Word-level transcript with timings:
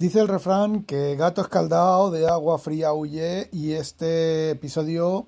Dice 0.00 0.20
el 0.20 0.28
refrán 0.28 0.84
que 0.84 1.14
gato 1.14 1.42
escaldado 1.42 2.10
de 2.10 2.26
agua 2.26 2.58
fría 2.58 2.94
huye 2.94 3.50
y 3.52 3.72
este 3.72 4.48
episodio 4.52 5.26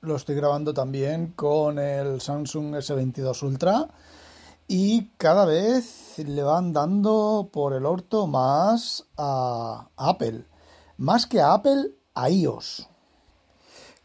lo 0.00 0.14
estoy 0.14 0.36
grabando 0.36 0.72
también 0.72 1.32
con 1.32 1.80
el 1.80 2.20
Samsung 2.20 2.76
S22 2.76 3.42
Ultra 3.42 3.88
y 4.68 5.08
cada 5.16 5.44
vez 5.44 6.16
le 6.18 6.40
van 6.44 6.72
dando 6.72 7.50
por 7.52 7.72
el 7.72 7.84
orto 7.84 8.28
más 8.28 9.08
a 9.16 9.88
Apple. 9.96 10.44
Más 10.98 11.26
que 11.26 11.40
a 11.40 11.54
Apple, 11.54 11.90
a 12.14 12.30
iOS. 12.30 12.88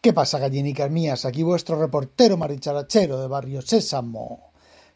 ¿Qué 0.02 0.14
pasa, 0.14 0.40
gallinicas 0.40 0.90
mías? 0.90 1.26
Aquí 1.26 1.44
vuestro 1.44 1.80
reportero 1.80 2.38
maricharachero 2.38 3.22
de 3.22 3.28
Barrio 3.28 3.62
Sésamo, 3.62 4.50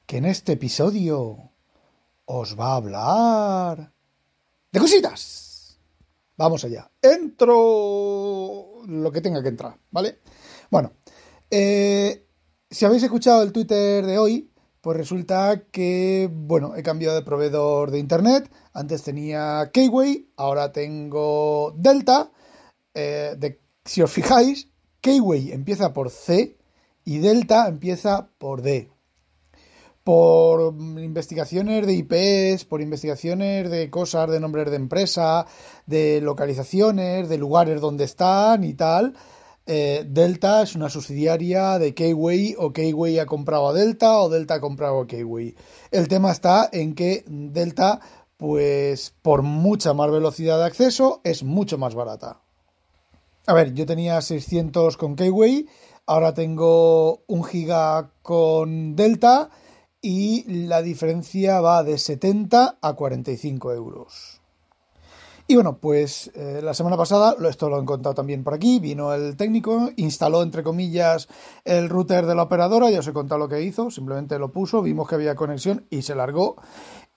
que 0.07 0.17
en 0.17 0.25
este 0.25 0.53
episodio 0.53 1.51
os 2.25 2.59
va 2.59 2.71
a 2.71 2.75
hablar 2.77 4.00
de 4.71 4.79
cositas. 4.79 5.79
Vamos 6.37 6.63
allá. 6.63 6.89
Entro 7.01 8.81
lo 8.87 9.11
que 9.11 9.21
tenga 9.21 9.43
que 9.43 9.49
entrar, 9.49 9.77
¿vale? 9.91 10.19
Bueno, 10.69 10.93
eh, 11.49 12.25
si 12.69 12.85
habéis 12.85 13.03
escuchado 13.03 13.43
el 13.43 13.51
Twitter 13.51 14.05
de 14.05 14.17
hoy, 14.17 14.51
pues 14.81 14.97
resulta 14.97 15.65
que, 15.71 16.29
bueno, 16.31 16.75
he 16.75 16.81
cambiado 16.81 17.15
de 17.15 17.21
proveedor 17.21 17.91
de 17.91 17.99
internet. 17.99 18.51
Antes 18.73 19.03
tenía 19.03 19.69
Keyway, 19.71 20.31
ahora 20.37 20.71
tengo 20.71 21.73
Delta. 21.77 22.31
Eh, 22.93 23.35
de, 23.37 23.61
si 23.85 24.01
os 24.01 24.11
fijáis, 24.11 24.69
Keyway 25.01 25.51
empieza 25.51 25.93
por 25.93 26.09
C 26.09 26.57
y 27.03 27.19
Delta 27.19 27.67
empieza 27.67 28.29
por 28.37 28.61
D 28.61 28.89
por 30.03 30.73
investigaciones 30.79 31.85
de 31.85 31.93
IPs, 31.93 32.65
por 32.65 32.81
investigaciones 32.81 33.69
de 33.69 33.89
cosas, 33.89 34.29
de 34.29 34.39
nombres 34.39 34.69
de 34.69 34.75
empresa, 34.77 35.45
de 35.85 36.21
localizaciones, 36.21 37.29
de 37.29 37.37
lugares 37.37 37.81
donde 37.81 38.05
están 38.05 38.63
y 38.63 38.73
tal. 38.73 39.13
Eh, 39.67 40.03
Delta 40.07 40.63
es 40.63 40.75
una 40.75 40.89
subsidiaria 40.89 41.77
de 41.77 41.93
Keyway 41.93 42.55
o 42.57 42.73
Keyway 42.73 43.19
ha 43.19 43.27
comprado 43.27 43.69
a 43.69 43.73
Delta 43.73 44.19
o 44.19 44.29
Delta 44.29 44.55
ha 44.55 44.59
comprado 44.59 45.01
a 45.01 45.07
Keyway. 45.07 45.55
El 45.91 46.07
tema 46.07 46.31
está 46.31 46.67
en 46.71 46.95
que 46.95 47.23
Delta, 47.27 47.99
pues 48.37 49.13
por 49.21 49.43
mucha 49.43 49.93
más 49.93 50.09
velocidad 50.09 50.57
de 50.57 50.65
acceso, 50.65 51.21
es 51.23 51.43
mucho 51.43 51.77
más 51.77 51.93
barata. 51.93 52.39
A 53.45 53.53
ver, 53.53 53.73
yo 53.73 53.85
tenía 53.85 54.19
600 54.19 54.97
con 54.97 55.15
Keyway, 55.15 55.67
ahora 56.07 56.33
tengo 56.33 57.23
un 57.27 57.43
giga 57.43 58.09
con 58.23 58.95
Delta 58.95 59.51
y 60.01 60.43
la 60.65 60.81
diferencia 60.81 61.61
va 61.61 61.83
de 61.83 61.97
70 61.97 62.77
a 62.81 62.93
45 62.93 63.73
euros. 63.73 64.41
Y 65.47 65.55
bueno, 65.55 65.79
pues 65.79 66.31
eh, 66.33 66.61
la 66.63 66.73
semana 66.73 66.95
pasada, 66.95 67.35
esto 67.49 67.69
lo 67.69 67.81
he 67.81 67.85
contado 67.85 68.15
también 68.15 68.43
por 68.43 68.53
aquí, 68.53 68.79
vino 68.79 69.13
el 69.13 69.35
técnico, 69.35 69.89
instaló 69.97 70.43
entre 70.43 70.63
comillas 70.63 71.27
el 71.65 71.89
router 71.89 72.25
de 72.25 72.35
la 72.35 72.43
operadora, 72.43 72.89
ya 72.89 72.99
os 72.99 73.07
he 73.07 73.13
contado 73.13 73.39
lo 73.39 73.49
que 73.49 73.61
hizo, 73.61 73.91
simplemente 73.91 74.39
lo 74.39 74.51
puso, 74.51 74.81
vimos 74.81 75.09
que 75.09 75.15
había 75.15 75.35
conexión 75.35 75.85
y 75.89 76.03
se 76.03 76.15
largó. 76.15 76.55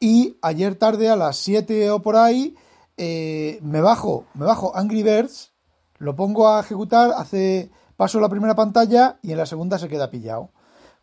Y 0.00 0.36
ayer 0.42 0.74
tarde 0.74 1.08
a 1.08 1.16
las 1.16 1.36
7 1.36 1.90
o 1.90 2.02
por 2.02 2.16
ahí 2.16 2.56
eh, 2.96 3.60
me 3.62 3.80
bajo, 3.80 4.26
me 4.34 4.44
bajo 4.44 4.76
Angry 4.76 5.04
Birds, 5.04 5.52
lo 5.98 6.16
pongo 6.16 6.48
a 6.48 6.60
ejecutar, 6.60 7.12
hace 7.16 7.70
paso 7.96 8.18
la 8.18 8.28
primera 8.28 8.56
pantalla 8.56 9.20
y 9.22 9.30
en 9.30 9.38
la 9.38 9.46
segunda 9.46 9.78
se 9.78 9.88
queda 9.88 10.10
pillado 10.10 10.50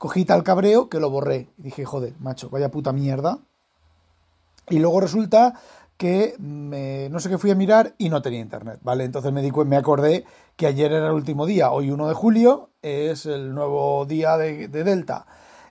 cogí 0.02 0.26
tal 0.26 0.42
cabreo 0.42 0.90
que 0.90 1.00
lo 1.00 1.12
borré. 1.12 1.50
Y 1.60 1.62
dije, 1.62 1.86
joder, 1.86 2.16
macho, 2.20 2.50
vaya 2.50 2.72
puta 2.72 2.92
mierda. 2.92 3.38
Y 4.68 4.80
luego 4.80 5.00
resulta 5.00 5.54
que 5.96 6.34
no 6.40 7.20
sé 7.20 7.30
qué 7.30 7.38
fui 7.38 7.52
a 7.52 7.56
mirar 7.56 7.94
y 8.00 8.10
no 8.10 8.20
tenía 8.24 8.40
internet, 8.40 8.80
¿vale? 8.82 9.04
Entonces 9.04 9.32
me, 9.32 9.44
di, 9.44 9.52
me 9.52 9.78
acordé 9.78 10.26
que 10.56 10.66
ayer 10.66 10.92
era 10.92 11.10
el 11.10 11.14
último 11.14 11.46
día, 11.46 11.70
hoy 11.70 11.92
1 11.92 12.08
de 12.08 12.14
julio 12.16 12.72
es 12.82 13.28
el 13.28 13.54
nuevo 13.54 14.08
día 14.08 14.38
de, 14.38 14.68
Delta. 14.70 15.28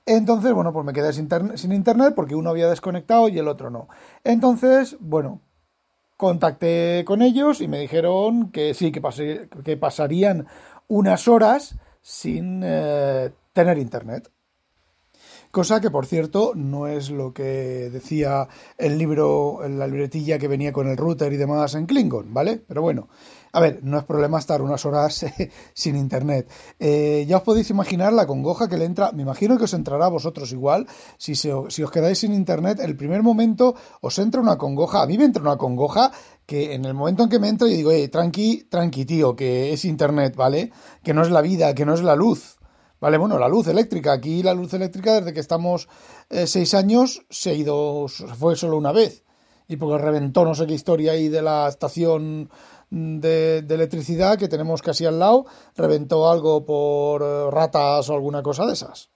Entonces, 0.06 0.52
bueno, 0.52 0.72
pues 0.72 0.86
me 0.86 0.92
quedé 0.92 1.12
sin, 1.12 1.28
sin, 1.56 1.72
internet 1.72 2.12
porque 2.14 2.36
uno 2.36 2.50
había 2.50 2.70
desconectado 2.70 3.28
y 3.28 3.36
el 3.36 3.48
otro 3.48 3.68
no. 3.68 3.88
Entonces, 4.22 4.96
bueno, 5.00 5.40
contacté 6.16 7.02
con 7.04 7.20
ellos 7.22 7.60
y 7.60 7.66
me 7.66 7.80
dijeron 7.80 8.52
que 8.52 8.74
sí, 8.74 8.92
que, 8.92 9.48
que 9.64 9.76
pasarían 9.76 10.46
unas 10.86 11.26
horas 11.26 11.80
sin 12.00 12.62
eh, 12.62 13.30
tener 13.60 13.78
internet. 13.78 14.30
Cosa 15.50 15.80
que, 15.80 15.90
por 15.90 16.06
cierto, 16.06 16.52
no 16.54 16.86
es 16.86 17.10
lo 17.10 17.34
que 17.34 17.90
decía 17.92 18.46
el 18.78 18.96
libro, 18.98 19.60
la 19.68 19.88
libretilla 19.88 20.38
que 20.38 20.46
venía 20.46 20.72
con 20.72 20.86
el 20.86 20.96
router 20.96 21.32
y 21.32 21.36
demás 21.36 21.74
en 21.74 21.86
Klingon, 21.86 22.32
¿vale? 22.32 22.62
Pero 22.68 22.82
bueno, 22.82 23.08
a 23.50 23.58
ver, 23.58 23.80
no 23.82 23.98
es 23.98 24.04
problema 24.04 24.38
estar 24.38 24.62
unas 24.62 24.86
horas 24.86 25.26
sin 25.74 25.96
internet. 25.96 26.48
Eh, 26.78 27.26
ya 27.28 27.38
os 27.38 27.42
podéis 27.42 27.68
imaginar 27.70 28.12
la 28.12 28.28
congoja 28.28 28.68
que 28.68 28.78
le 28.78 28.84
entra, 28.84 29.10
me 29.10 29.22
imagino 29.22 29.58
que 29.58 29.64
os 29.64 29.74
entrará 29.74 30.06
a 30.06 30.10
vosotros 30.10 30.52
igual, 30.52 30.86
si, 31.18 31.32
os 31.50 31.90
quedáis 31.90 32.18
sin 32.18 32.32
internet, 32.32 32.78
el 32.80 32.96
primer 32.96 33.24
momento 33.24 33.74
os 34.02 34.20
entra 34.20 34.40
una 34.40 34.56
congoja, 34.56 35.02
a 35.02 35.06
mí 35.06 35.18
me 35.18 35.24
entra 35.24 35.42
una 35.42 35.56
congoja 35.56 36.12
que 36.46 36.74
en 36.74 36.84
el 36.84 36.94
momento 36.94 37.24
en 37.24 37.28
que 37.28 37.40
me 37.40 37.48
entra 37.48 37.66
yo 37.66 37.74
digo, 37.74 37.90
eh, 37.90 38.06
tranqui, 38.06 38.68
tranqui, 38.70 39.04
tío, 39.04 39.34
que 39.34 39.72
es 39.72 39.84
internet, 39.84 40.36
¿vale? 40.36 40.70
Que 41.02 41.12
no 41.12 41.22
es 41.22 41.30
la 41.30 41.42
vida, 41.42 41.74
que 41.74 41.84
no 41.84 41.94
es 41.94 42.02
la 42.02 42.14
luz. 42.14 42.59
Vale, 43.00 43.16
bueno, 43.16 43.38
la 43.38 43.48
luz 43.48 43.66
eléctrica. 43.66 44.12
Aquí 44.12 44.42
la 44.42 44.54
luz 44.54 44.74
eléctrica, 44.74 45.14
desde 45.14 45.32
que 45.32 45.40
estamos 45.40 45.88
eh, 46.28 46.46
seis 46.46 46.74
años, 46.74 47.22
se 47.30 47.50
ha 47.50 47.54
ido, 47.54 48.06
fue 48.08 48.56
solo 48.56 48.76
una 48.76 48.92
vez. 48.92 49.24
Y 49.68 49.76
porque 49.76 50.02
reventó 50.02 50.44
no 50.44 50.54
sé 50.54 50.66
qué 50.66 50.74
historia 50.74 51.12
ahí 51.12 51.28
de 51.28 51.42
la 51.42 51.68
estación 51.68 52.50
de, 52.90 53.58
electricidad 53.58 54.36
que 54.36 54.48
tenemos 54.48 54.82
casi 54.82 55.06
al 55.06 55.18
lado, 55.18 55.46
reventó 55.76 56.28
algo 56.28 56.64
por 56.64 57.22
eh, 57.22 57.50
ratas 57.50 58.10
o 58.10 58.14
alguna 58.14 58.42
cosa 58.42 58.66
de 58.66 58.74
esas. 58.74 59.08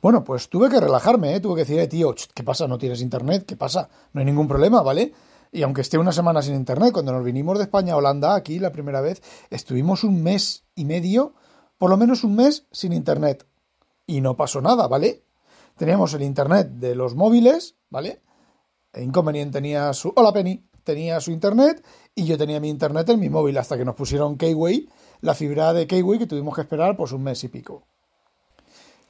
Bueno, 0.00 0.24
pues 0.24 0.48
tuve 0.48 0.70
que 0.70 0.80
relajarme, 0.80 1.34
¿eh? 1.34 1.40
tuve 1.40 1.56
que 1.56 1.60
decir, 1.62 1.78
eh, 1.78 1.88
tío, 1.88 2.14
¿qué 2.32 2.42
pasa? 2.42 2.66
¿No 2.66 2.78
tienes 2.78 3.02
internet? 3.02 3.44
¿Qué 3.46 3.56
pasa? 3.56 3.90
No 4.14 4.20
hay 4.20 4.24
ningún 4.24 4.48
problema, 4.48 4.80
¿vale? 4.80 5.12
Y 5.52 5.62
aunque 5.62 5.82
esté 5.82 5.98
una 5.98 6.12
semana 6.12 6.40
sin 6.40 6.54
internet, 6.54 6.92
cuando 6.92 7.12
nos 7.12 7.24
vinimos 7.24 7.58
de 7.58 7.64
España 7.64 7.94
a 7.94 7.96
Holanda, 7.96 8.34
aquí 8.34 8.58
la 8.58 8.72
primera 8.72 9.02
vez, 9.02 9.20
estuvimos 9.50 10.04
un 10.04 10.22
mes 10.22 10.64
y 10.74 10.86
medio 10.86 11.34
por 11.80 11.88
lo 11.88 11.96
menos 11.96 12.24
un 12.24 12.36
mes 12.36 12.66
sin 12.70 12.92
internet. 12.92 13.46
Y 14.06 14.20
no 14.20 14.36
pasó 14.36 14.60
nada, 14.60 14.86
¿vale? 14.86 15.24
Teníamos 15.78 16.12
el 16.12 16.20
internet 16.20 16.68
de 16.72 16.94
los 16.94 17.14
móviles, 17.14 17.74
¿vale? 17.88 18.20
E 18.92 19.02
Inconveniente 19.02 19.60
tenía 19.60 19.90
su... 19.94 20.12
Hola 20.14 20.30
Penny, 20.30 20.62
tenía 20.84 21.18
su 21.20 21.30
internet 21.30 21.82
y 22.14 22.26
yo 22.26 22.36
tenía 22.36 22.60
mi 22.60 22.68
internet 22.68 23.08
en 23.08 23.18
mi 23.18 23.30
móvil 23.30 23.56
hasta 23.56 23.78
que 23.78 23.86
nos 23.86 23.94
pusieron 23.94 24.36
Keyway, 24.36 24.90
la 25.22 25.34
fibra 25.34 25.72
de 25.72 25.86
Keyway 25.86 26.18
que 26.18 26.26
tuvimos 26.26 26.54
que 26.54 26.60
esperar 26.60 26.98
pues 26.98 27.12
un 27.12 27.22
mes 27.22 27.42
y 27.44 27.48
pico. 27.48 27.86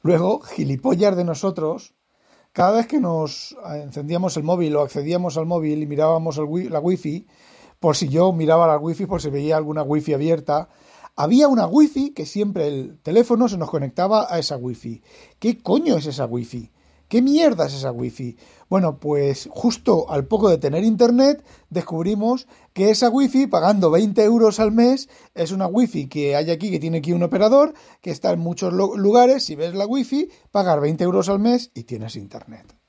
Luego, 0.01 0.39
gilipollas 0.39 1.17
de 1.17 1.25
nosotros, 1.25 1.93
cada 2.53 2.71
vez 2.71 2.87
que 2.87 3.01
nos 3.01 3.53
encendíamos 3.83 4.37
el 4.37 4.43
móvil 4.43 4.77
o 4.77 4.81
accedíamos 4.81 5.35
al 5.35 5.45
móvil 5.45 5.83
y 5.83 5.87
mirábamos 5.87 6.37
el 6.37 6.71
la 6.71 6.79
wifi, 6.79 7.27
por 7.81 7.97
si 7.97 8.07
yo 8.07 8.31
miraba 8.31 8.65
la 8.65 8.77
wifi, 8.77 9.07
por 9.07 9.21
si 9.21 9.29
veía 9.29 9.57
alguna 9.57 9.83
wifi 9.83 10.13
abierta, 10.13 10.69
había 11.21 11.47
una 11.47 11.67
wifi 11.67 12.13
que 12.13 12.25
siempre 12.25 12.67
el 12.67 12.97
teléfono 13.03 13.47
se 13.47 13.55
nos 13.55 13.69
conectaba 13.69 14.25
a 14.27 14.39
esa 14.39 14.57
wifi. 14.57 15.03
¿Qué 15.37 15.59
coño 15.59 15.95
es 15.95 16.07
esa 16.07 16.25
wifi? 16.25 16.71
¿Qué 17.07 17.21
mierda 17.21 17.67
es 17.67 17.75
esa 17.75 17.91
wifi? 17.91 18.37
Bueno, 18.69 18.99
pues 18.99 19.47
justo 19.51 20.09
al 20.09 20.25
poco 20.25 20.49
de 20.49 20.57
tener 20.57 20.83
internet 20.83 21.45
descubrimos 21.69 22.47
que 22.73 22.89
esa 22.89 23.09
wifi, 23.09 23.45
pagando 23.45 23.91
20 23.91 24.23
euros 24.23 24.59
al 24.59 24.71
mes, 24.71 25.09
es 25.35 25.51
una 25.51 25.67
wifi 25.67 26.07
que 26.07 26.35
hay 26.35 26.49
aquí, 26.49 26.71
que 26.71 26.79
tiene 26.79 26.97
aquí 26.97 27.13
un 27.13 27.21
operador, 27.21 27.75
que 28.01 28.09
está 28.09 28.31
en 28.31 28.39
muchos 28.39 28.73
lugares. 28.73 29.43
Si 29.43 29.53
ves 29.55 29.75
la 29.75 29.85
wifi, 29.85 30.27
pagar 30.49 30.81
20 30.81 31.03
euros 31.03 31.29
al 31.29 31.37
mes 31.37 31.69
y 31.75 31.83
tienes 31.83 32.15
internet. 32.15 32.80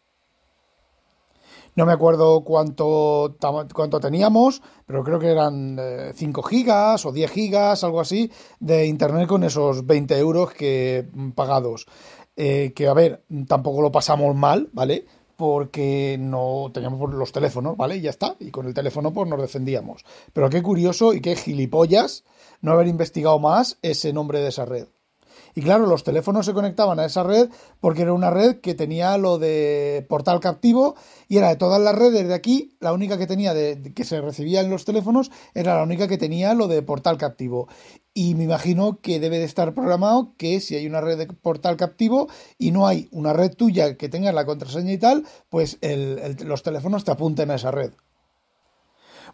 No 1.74 1.86
me 1.86 1.92
acuerdo 1.92 2.44
cuánto, 2.44 3.36
cuánto 3.72 3.98
teníamos, 3.98 4.62
pero 4.86 5.02
creo 5.02 5.18
que 5.18 5.30
eran 5.30 5.78
5 6.14 6.40
eh, 6.40 6.44
gigas 6.48 7.06
o 7.06 7.12
10 7.12 7.30
gigas, 7.30 7.82
algo 7.82 8.00
así, 8.00 8.30
de 8.60 8.86
internet 8.86 9.26
con 9.26 9.42
esos 9.42 9.86
20 9.86 10.18
euros 10.18 10.52
que 10.52 11.08
mm, 11.12 11.30
pagados. 11.30 11.86
Eh, 12.36 12.72
que 12.74 12.88
a 12.88 12.94
ver, 12.94 13.24
tampoco 13.46 13.80
lo 13.80 13.90
pasamos 13.90 14.34
mal, 14.34 14.68
¿vale? 14.72 15.06
Porque 15.36 16.16
no 16.20 16.70
teníamos 16.74 17.12
los 17.14 17.32
teléfonos, 17.32 17.76
¿vale? 17.76 17.96
Y 17.96 18.02
ya 18.02 18.10
está. 18.10 18.36
Y 18.38 18.50
con 18.50 18.66
el 18.66 18.74
teléfono 18.74 19.12
pues 19.12 19.28
nos 19.28 19.40
defendíamos. 19.40 20.04
Pero 20.32 20.50
qué 20.50 20.62
curioso 20.62 21.14
y 21.14 21.20
qué 21.20 21.36
gilipollas 21.36 22.24
no 22.60 22.72
haber 22.72 22.86
investigado 22.86 23.38
más 23.38 23.78
ese 23.82 24.12
nombre 24.12 24.40
de 24.40 24.48
esa 24.48 24.66
red. 24.66 24.88
Y 25.54 25.62
claro, 25.62 25.86
los 25.86 26.04
teléfonos 26.04 26.46
se 26.46 26.54
conectaban 26.54 26.98
a 26.98 27.04
esa 27.04 27.22
red 27.22 27.50
porque 27.80 28.02
era 28.02 28.12
una 28.12 28.30
red 28.30 28.60
que 28.60 28.74
tenía 28.74 29.18
lo 29.18 29.38
de 29.38 30.06
portal 30.08 30.40
captivo 30.40 30.94
y 31.28 31.36
era 31.36 31.48
de 31.48 31.56
todas 31.56 31.80
las 31.80 31.94
redes 31.94 32.26
de 32.26 32.34
aquí, 32.34 32.76
la 32.80 32.92
única 32.92 33.18
que 33.18 33.26
tenía 33.26 33.52
de, 33.52 33.92
que 33.94 34.04
se 34.04 34.20
recibía 34.20 34.60
en 34.60 34.70
los 34.70 34.84
teléfonos 34.84 35.30
era 35.54 35.76
la 35.76 35.82
única 35.82 36.08
que 36.08 36.18
tenía 36.18 36.54
lo 36.54 36.68
de 36.68 36.82
portal 36.82 37.18
captivo. 37.18 37.68
Y 38.14 38.34
me 38.34 38.44
imagino 38.44 39.00
que 39.00 39.20
debe 39.20 39.38
de 39.38 39.44
estar 39.44 39.74
programado 39.74 40.34
que 40.36 40.60
si 40.60 40.74
hay 40.76 40.86
una 40.86 41.00
red 41.00 41.18
de 41.18 41.26
portal 41.26 41.76
captivo 41.76 42.28
y 42.58 42.70
no 42.70 42.86
hay 42.86 43.08
una 43.10 43.32
red 43.32 43.54
tuya 43.54 43.96
que 43.96 44.08
tenga 44.08 44.32
la 44.32 44.44
contraseña 44.44 44.92
y 44.92 44.98
tal, 44.98 45.26
pues 45.48 45.78
los 46.44 46.62
teléfonos 46.62 47.04
te 47.04 47.10
apunten 47.10 47.50
a 47.50 47.56
esa 47.56 47.70
red. 47.70 47.92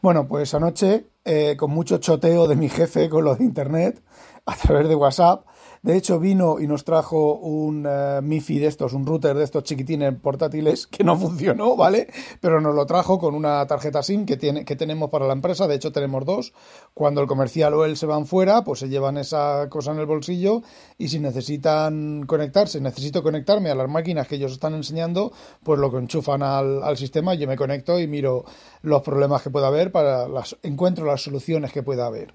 Bueno, 0.00 0.28
pues 0.28 0.54
anoche, 0.54 1.06
eh, 1.24 1.56
con 1.58 1.72
mucho 1.72 1.98
choteo 1.98 2.46
de 2.46 2.54
mi 2.54 2.68
jefe 2.68 3.08
con 3.08 3.24
lo 3.24 3.34
de 3.34 3.44
internet, 3.44 4.00
a 4.46 4.54
través 4.54 4.88
de 4.88 4.94
WhatsApp, 4.94 5.44
de 5.82 5.96
hecho, 5.96 6.18
vino 6.18 6.58
y 6.58 6.66
nos 6.66 6.84
trajo 6.84 7.34
un 7.34 7.86
uh, 7.86 8.20
MIFI 8.20 8.58
de 8.58 8.66
estos, 8.66 8.92
un 8.92 9.06
router 9.06 9.36
de 9.36 9.44
estos 9.44 9.62
chiquitines 9.62 10.12
portátiles 10.14 10.86
que 10.86 11.04
no 11.04 11.16
funcionó, 11.18 11.76
¿vale? 11.76 12.08
Pero 12.40 12.60
nos 12.60 12.74
lo 12.74 12.86
trajo 12.86 13.18
con 13.18 13.34
una 13.34 13.66
tarjeta 13.66 14.02
SIM 14.02 14.26
que, 14.26 14.36
tiene, 14.36 14.64
que 14.64 14.76
tenemos 14.76 15.10
para 15.10 15.26
la 15.26 15.32
empresa. 15.32 15.66
De 15.68 15.76
hecho, 15.76 15.92
tenemos 15.92 16.24
dos. 16.24 16.52
Cuando 16.94 17.20
el 17.20 17.26
comercial 17.26 17.74
o 17.74 17.84
él 17.84 17.96
se 17.96 18.06
van 18.06 18.26
fuera, 18.26 18.64
pues 18.64 18.80
se 18.80 18.88
llevan 18.88 19.18
esa 19.18 19.68
cosa 19.68 19.92
en 19.92 19.98
el 19.98 20.06
bolsillo 20.06 20.62
y 20.96 21.08
si 21.08 21.20
necesitan 21.20 22.24
conectarse, 22.26 22.80
necesito 22.80 23.22
conectarme 23.22 23.70
a 23.70 23.74
las 23.74 23.88
máquinas 23.88 24.26
que 24.26 24.36
ellos 24.36 24.52
están 24.52 24.74
enseñando, 24.74 25.32
pues 25.62 25.78
lo 25.78 25.90
que 25.90 25.98
enchufan 25.98 26.42
al, 26.42 26.82
al 26.82 26.96
sistema, 26.96 27.34
yo 27.34 27.46
me 27.46 27.56
conecto 27.56 28.00
y 28.00 28.06
miro 28.06 28.44
los 28.82 29.02
problemas 29.02 29.42
que 29.42 29.50
pueda 29.50 29.68
haber 29.68 29.92
para 29.92 30.28
las 30.28 30.56
encuentro 30.62 31.06
las 31.06 31.22
soluciones 31.22 31.72
que 31.72 31.82
pueda 31.82 32.06
haber 32.06 32.34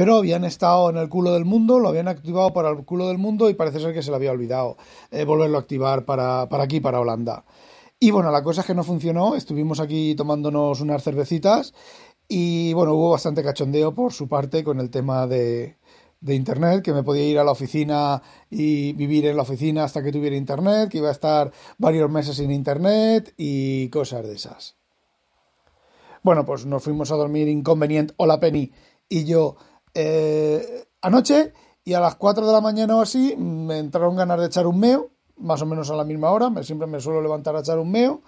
pero 0.00 0.16
habían 0.16 0.46
estado 0.46 0.88
en 0.88 0.96
el 0.96 1.10
culo 1.10 1.30
del 1.32 1.44
mundo, 1.44 1.78
lo 1.78 1.90
habían 1.90 2.08
activado 2.08 2.54
para 2.54 2.70
el 2.70 2.86
culo 2.86 3.08
del 3.08 3.18
mundo 3.18 3.50
y 3.50 3.54
parece 3.54 3.80
ser 3.80 3.92
que 3.92 4.02
se 4.02 4.08
le 4.08 4.16
había 4.16 4.30
olvidado 4.30 4.78
eh, 5.10 5.26
volverlo 5.26 5.58
a 5.58 5.60
activar 5.60 6.06
para, 6.06 6.48
para 6.48 6.64
aquí, 6.64 6.80
para 6.80 7.00
Holanda. 7.00 7.44
Y 7.98 8.10
bueno, 8.10 8.30
la 8.30 8.42
cosa 8.42 8.62
es 8.62 8.66
que 8.66 8.72
no 8.74 8.82
funcionó, 8.82 9.34
estuvimos 9.34 9.78
aquí 9.78 10.14
tomándonos 10.14 10.80
unas 10.80 11.04
cervecitas 11.04 11.74
y 12.28 12.72
bueno, 12.72 12.94
hubo 12.94 13.10
bastante 13.10 13.42
cachondeo 13.42 13.92
por 13.92 14.14
su 14.14 14.26
parte 14.26 14.64
con 14.64 14.80
el 14.80 14.88
tema 14.88 15.26
de, 15.26 15.76
de 16.22 16.34
internet, 16.34 16.82
que 16.82 16.94
me 16.94 17.02
podía 17.02 17.28
ir 17.28 17.38
a 17.38 17.44
la 17.44 17.50
oficina 17.50 18.22
y 18.48 18.94
vivir 18.94 19.26
en 19.26 19.36
la 19.36 19.42
oficina 19.42 19.84
hasta 19.84 20.02
que 20.02 20.12
tuviera 20.12 20.34
internet, 20.34 20.88
que 20.88 20.96
iba 20.96 21.10
a 21.10 21.12
estar 21.12 21.52
varios 21.76 22.10
meses 22.10 22.36
sin 22.36 22.50
internet 22.50 23.34
y 23.36 23.90
cosas 23.90 24.26
de 24.26 24.34
esas. 24.34 24.76
Bueno, 26.22 26.46
pues 26.46 26.64
nos 26.64 26.82
fuimos 26.82 27.12
a 27.12 27.16
dormir 27.16 27.48
inconveniente, 27.48 28.14
hola 28.16 28.40
Penny 28.40 28.72
y 29.10 29.24
yo 29.24 29.56
eh, 29.94 30.84
anoche 31.00 31.52
y 31.84 31.94
a 31.94 32.00
las 32.00 32.16
4 32.16 32.46
de 32.46 32.52
la 32.52 32.60
mañana 32.60 32.96
o 32.96 33.00
así 33.00 33.34
me 33.36 33.78
entraron 33.78 34.16
ganas 34.16 34.40
de 34.40 34.46
echar 34.46 34.66
un 34.66 34.78
meo, 34.78 35.10
más 35.36 35.62
o 35.62 35.66
menos 35.66 35.90
a 35.90 35.96
la 35.96 36.04
misma 36.04 36.30
hora, 36.30 36.50
me, 36.50 36.62
siempre 36.62 36.86
me 36.86 37.00
suelo 37.00 37.22
levantar 37.22 37.56
a 37.56 37.60
echar 37.60 37.78
un 37.78 37.90
meo. 37.90 38.22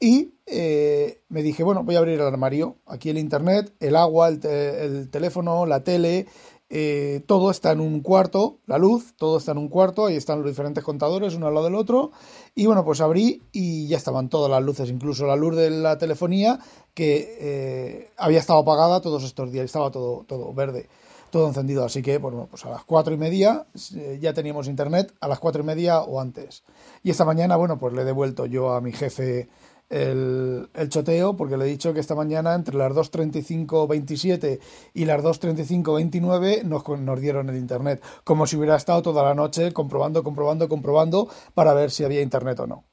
Y 0.00 0.34
eh, 0.46 1.22
me 1.28 1.42
dije, 1.42 1.64
bueno, 1.64 1.82
voy 1.82 1.96
a 1.96 1.98
abrir 1.98 2.20
el 2.20 2.26
armario. 2.26 2.76
Aquí 2.86 3.10
el 3.10 3.18
internet, 3.18 3.74
el 3.80 3.96
agua, 3.96 4.28
el, 4.28 4.44
el 4.46 5.10
teléfono, 5.10 5.66
la 5.66 5.82
tele, 5.82 6.26
eh, 6.70 7.22
todo 7.26 7.50
está 7.50 7.72
en 7.72 7.80
un 7.80 8.00
cuarto, 8.00 8.58
la 8.66 8.76
luz, 8.76 9.14
todo 9.16 9.38
está 9.38 9.52
en 9.52 9.58
un 9.58 9.68
cuarto, 9.68 10.06
ahí 10.06 10.16
están 10.16 10.40
los 10.40 10.48
diferentes 10.48 10.84
contadores, 10.84 11.34
uno 11.34 11.46
al 11.46 11.54
lado 11.54 11.66
del 11.66 11.74
otro. 11.74 12.10
Y 12.54 12.66
bueno, 12.66 12.84
pues 12.84 13.00
abrí 13.00 13.42
y 13.52 13.88
ya 13.88 13.96
estaban 13.96 14.28
todas 14.28 14.50
las 14.50 14.62
luces, 14.62 14.90
incluso 14.90 15.26
la 15.26 15.36
luz 15.36 15.56
de 15.56 15.70
la 15.70 15.96
telefonía 15.96 16.58
que 16.92 17.36
eh, 17.40 18.10
había 18.18 18.38
estado 18.38 18.58
apagada 18.60 19.00
todos 19.00 19.24
estos 19.24 19.50
días, 19.50 19.64
estaba 19.64 19.90
todo, 19.90 20.24
todo 20.28 20.52
verde, 20.52 20.88
todo 21.30 21.48
encendido. 21.48 21.84
Así 21.84 22.02
que, 22.02 22.18
bueno, 22.18 22.48
pues 22.50 22.66
a 22.66 22.70
las 22.70 22.84
cuatro 22.84 23.14
y 23.14 23.16
media 23.16 23.66
eh, 23.94 24.18
ya 24.20 24.34
teníamos 24.34 24.68
internet, 24.68 25.14
a 25.20 25.28
las 25.28 25.38
cuatro 25.38 25.62
y 25.62 25.66
media 25.66 26.02
o 26.02 26.20
antes. 26.20 26.64
Y 27.02 27.10
esta 27.10 27.24
mañana, 27.24 27.56
bueno, 27.56 27.78
pues 27.78 27.94
le 27.94 28.02
he 28.02 28.04
devuelto 28.04 28.44
yo 28.44 28.74
a 28.74 28.82
mi 28.82 28.92
jefe 28.92 29.48
el, 29.90 30.68
el, 30.74 30.88
choteo, 30.88 31.36
porque 31.36 31.56
le 31.56 31.64
he 31.64 31.68
dicho 31.68 31.94
que 31.94 32.00
esta 32.00 32.14
mañana 32.14 32.54
entre 32.54 32.76
las 32.76 32.92
2.35.27 32.92 34.60
y 34.94 35.04
las 35.04 35.22
2.35.29 35.22 36.62
nos, 36.64 36.86
nos 37.00 37.20
dieron 37.20 37.48
el 37.48 37.56
internet, 37.56 38.02
como 38.24 38.46
si 38.46 38.56
hubiera 38.56 38.76
estado 38.76 39.02
toda 39.02 39.22
la 39.22 39.34
noche 39.34 39.72
comprobando, 39.72 40.22
comprobando, 40.22 40.68
comprobando 40.68 41.28
para 41.54 41.74
ver 41.74 41.90
si 41.90 42.04
había 42.04 42.22
internet 42.22 42.60
o 42.60 42.66
no. 42.66 42.84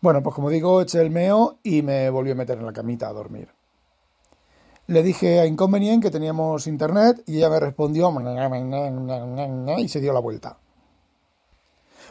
Bueno, 0.00 0.22
pues 0.22 0.34
como 0.34 0.48
digo, 0.48 0.80
eché 0.80 1.00
el 1.00 1.10
meo 1.10 1.58
y 1.62 1.82
me 1.82 2.08
volvió 2.08 2.32
a 2.32 2.36
meter 2.36 2.58
en 2.58 2.66
la 2.66 2.72
camita 2.72 3.08
a 3.08 3.12
dormir. 3.12 3.48
Le 4.86 5.02
dije 5.02 5.40
a 5.40 5.46
Inconvenient 5.46 6.02
que 6.02 6.10
teníamos 6.10 6.66
internet 6.66 7.22
y 7.26 7.36
ella 7.36 7.50
me 7.50 7.60
respondió 7.60 8.10
y 9.78 9.88
se 9.88 10.00
dio 10.00 10.12
la 10.12 10.20
vuelta. 10.20 10.59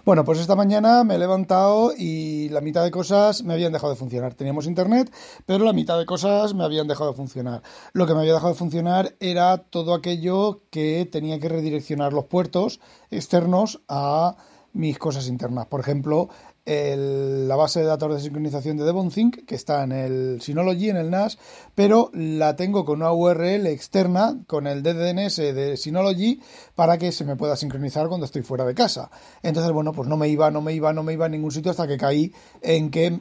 Bueno, 0.09 0.25
pues 0.25 0.39
esta 0.39 0.55
mañana 0.55 1.03
me 1.03 1.13
he 1.13 1.19
levantado 1.19 1.93
y 1.95 2.49
la 2.49 2.61
mitad 2.61 2.83
de 2.83 2.89
cosas 2.89 3.43
me 3.43 3.53
habían 3.53 3.71
dejado 3.71 3.93
de 3.93 3.99
funcionar. 3.99 4.33
Teníamos 4.33 4.65
internet, 4.65 5.13
pero 5.45 5.63
la 5.63 5.71
mitad 5.71 5.99
de 5.99 6.07
cosas 6.07 6.55
me 6.55 6.63
habían 6.63 6.87
dejado 6.87 7.11
de 7.11 7.15
funcionar. 7.15 7.61
Lo 7.93 8.07
que 8.07 8.15
me 8.15 8.21
había 8.21 8.33
dejado 8.33 8.53
de 8.53 8.57
funcionar 8.57 9.15
era 9.19 9.59
todo 9.59 9.93
aquello 9.93 10.61
que 10.71 11.07
tenía 11.11 11.39
que 11.39 11.49
redireccionar 11.49 12.11
los 12.11 12.25
puertos 12.25 12.79
externos 13.11 13.81
a 13.87 14.35
mis 14.73 14.97
cosas 14.97 15.27
internas. 15.27 15.67
Por 15.67 15.79
ejemplo, 15.79 16.29
la 16.69 17.55
base 17.55 17.79
de 17.79 17.87
datos 17.87 18.13
de 18.13 18.21
sincronización 18.21 18.77
de 18.77 18.83
DevonThink, 18.83 19.45
que 19.45 19.55
está 19.55 19.83
en 19.83 19.91
el 19.91 20.39
Synology, 20.39 20.89
en 20.89 20.97
el 20.97 21.09
NAS, 21.09 21.39
pero 21.73 22.11
la 22.13 22.55
tengo 22.55 22.85
con 22.85 23.01
una 23.01 23.11
URL 23.11 23.65
externa, 23.65 24.37
con 24.45 24.67
el 24.67 24.83
DDNS 24.83 25.37
de 25.37 25.77
Synology, 25.77 26.39
para 26.75 26.99
que 26.99 27.11
se 27.11 27.25
me 27.25 27.35
pueda 27.35 27.55
sincronizar 27.55 28.07
cuando 28.07 28.25
estoy 28.25 28.43
fuera 28.43 28.65
de 28.65 28.75
casa. 28.75 29.09
Entonces, 29.41 29.71
bueno, 29.71 29.93
pues 29.93 30.07
no 30.07 30.15
me 30.15 30.29
iba, 30.29 30.51
no 30.51 30.61
me 30.61 30.73
iba, 30.73 30.93
no 30.93 31.01
me 31.01 31.13
iba 31.13 31.25
a 31.25 31.29
ningún 31.29 31.51
sitio 31.51 31.71
hasta 31.71 31.87
que 31.87 31.97
caí 31.97 32.31
en 32.61 32.91
que 32.91 33.19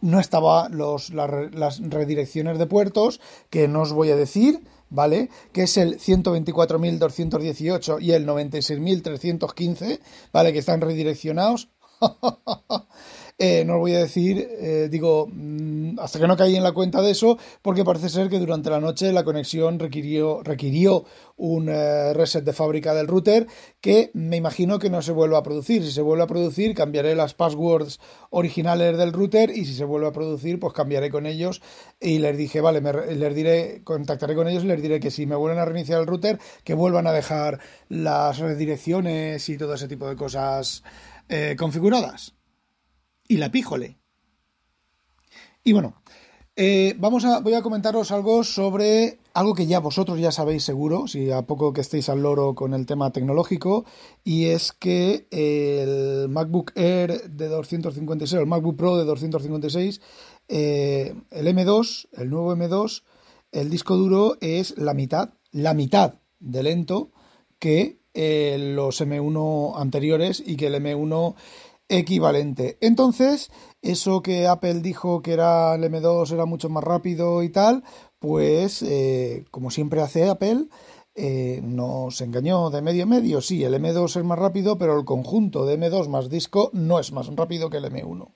no 0.00 0.20
estaba 0.20 0.68
los, 0.68 1.10
las, 1.10 1.52
las 1.52 1.80
redirecciones 1.80 2.58
de 2.58 2.66
puertos, 2.66 3.20
que 3.50 3.66
no 3.66 3.82
os 3.82 3.92
voy 3.92 4.12
a 4.12 4.16
decir, 4.16 4.60
¿vale? 4.88 5.30
Que 5.52 5.64
es 5.64 5.76
el 5.78 5.98
124.218 5.98 8.00
y 8.00 8.12
el 8.12 8.24
96.315, 8.24 9.98
¿vale? 10.32 10.52
Que 10.52 10.60
están 10.60 10.80
redireccionados 10.80 11.70
eh, 13.38 13.64
no 13.64 13.74
os 13.74 13.80
voy 13.80 13.94
a 13.94 14.00
decir, 14.00 14.48
eh, 14.60 14.88
digo, 14.90 15.26
mm, 15.30 15.98
hasta 15.98 16.18
que 16.18 16.26
no 16.26 16.36
caí 16.36 16.56
en 16.56 16.62
la 16.62 16.72
cuenta 16.72 17.02
de 17.02 17.10
eso, 17.10 17.38
porque 17.62 17.84
parece 17.84 18.08
ser 18.08 18.28
que 18.28 18.38
durante 18.38 18.70
la 18.70 18.80
noche 18.80 19.12
la 19.12 19.24
conexión 19.24 19.78
requirió, 19.78 20.42
requirió 20.42 21.04
un 21.36 21.68
eh, 21.68 22.12
reset 22.14 22.44
de 22.44 22.52
fábrica 22.52 22.94
del 22.94 23.08
router 23.08 23.46
que 23.80 24.10
me 24.14 24.36
imagino 24.36 24.78
que 24.78 24.90
no 24.90 25.02
se 25.02 25.12
vuelva 25.12 25.38
a 25.38 25.42
producir. 25.42 25.82
Si 25.84 25.90
se 25.90 26.02
vuelve 26.02 26.24
a 26.24 26.28
producir, 26.28 26.74
cambiaré 26.74 27.14
las 27.14 27.34
passwords 27.34 27.98
originales 28.30 28.96
del 28.96 29.12
router 29.12 29.50
y 29.50 29.64
si 29.64 29.74
se 29.74 29.84
vuelve 29.84 30.08
a 30.08 30.12
producir, 30.12 30.60
pues 30.60 30.72
cambiaré 30.72 31.10
con 31.10 31.26
ellos 31.26 31.60
y 32.00 32.18
les 32.18 32.36
dije, 32.36 32.60
vale, 32.60 32.80
me, 32.80 32.92
les 32.92 33.34
diré, 33.34 33.82
contactaré 33.82 34.34
con 34.34 34.48
ellos 34.48 34.64
y 34.64 34.68
les 34.68 34.80
diré 34.80 35.00
que 35.00 35.10
si 35.10 35.26
me 35.26 35.36
vuelven 35.36 35.58
a 35.58 35.64
reiniciar 35.64 36.00
el 36.00 36.06
router, 36.06 36.38
que 36.62 36.74
vuelvan 36.74 37.06
a 37.06 37.12
dejar 37.12 37.58
las 37.88 38.38
redirecciones 38.38 39.48
y 39.48 39.56
todo 39.56 39.74
ese 39.74 39.88
tipo 39.88 40.08
de 40.08 40.16
cosas 40.16 40.82
eh, 41.28 41.56
configuradas. 41.58 42.34
Y 43.26 43.38
la 43.38 43.50
píjole. 43.50 43.98
Y 45.62 45.72
bueno, 45.72 46.02
eh, 46.56 46.94
vamos 46.98 47.24
a, 47.24 47.40
voy 47.40 47.54
a 47.54 47.62
comentaros 47.62 48.12
algo 48.12 48.44
sobre 48.44 49.18
algo 49.34 49.54
que 49.54 49.66
ya 49.66 49.80
vosotros 49.80 50.20
ya 50.20 50.30
sabéis 50.30 50.62
seguro, 50.62 51.08
si 51.08 51.32
a 51.32 51.42
poco 51.42 51.72
que 51.72 51.80
estéis 51.80 52.08
al 52.08 52.22
loro 52.22 52.54
con 52.54 52.72
el 52.72 52.86
tema 52.86 53.10
tecnológico, 53.10 53.84
y 54.22 54.46
es 54.46 54.72
que 54.72 55.26
el 55.32 56.28
MacBook 56.28 56.70
Air 56.76 57.28
de 57.28 57.48
256, 57.48 58.40
el 58.40 58.46
MacBook 58.46 58.76
Pro 58.76 58.96
de 58.96 59.04
256, 59.04 60.00
eh, 60.46 61.14
el 61.32 61.46
M2, 61.48 62.08
el 62.12 62.30
nuevo 62.30 62.54
M2, 62.54 63.02
el 63.50 63.70
disco 63.70 63.96
duro 63.96 64.36
es 64.40 64.78
la 64.78 64.94
mitad, 64.94 65.30
la 65.50 65.74
mitad 65.74 66.14
de 66.38 66.62
lento 66.62 67.10
que 67.58 67.98
eh, 68.14 68.56
los 68.58 69.00
M1 69.00 69.74
anteriores 69.76 70.42
y 70.44 70.56
que 70.56 70.68
el 70.68 70.76
M1 70.76 71.34
equivalente. 71.88 72.78
Entonces, 72.80 73.50
eso 73.82 74.22
que 74.22 74.46
Apple 74.46 74.80
dijo 74.80 75.20
que 75.20 75.32
era 75.32 75.74
el 75.74 75.82
M2 75.82 76.32
era 76.32 76.46
mucho 76.46 76.68
más 76.68 76.84
rápido 76.84 77.42
y 77.42 77.48
tal, 77.50 77.82
pues 78.18 78.82
eh, 78.82 79.44
como 79.50 79.70
siempre 79.70 80.00
hace 80.00 80.28
Apple, 80.28 80.66
eh, 81.16 81.60
nos 81.62 82.20
engañó 82.20 82.70
de 82.70 82.82
medio 82.82 83.02
a 83.02 83.06
medio. 83.06 83.40
Sí, 83.40 83.64
el 83.64 83.74
M2 83.74 84.16
es 84.16 84.24
más 84.24 84.38
rápido, 84.38 84.78
pero 84.78 84.98
el 84.98 85.04
conjunto 85.04 85.66
de 85.66 85.78
M2 85.78 86.08
más 86.08 86.30
disco 86.30 86.70
no 86.72 86.98
es 86.98 87.12
más 87.12 87.26
rápido 87.34 87.68
que 87.68 87.78
el 87.78 87.84
M1. 87.84 88.28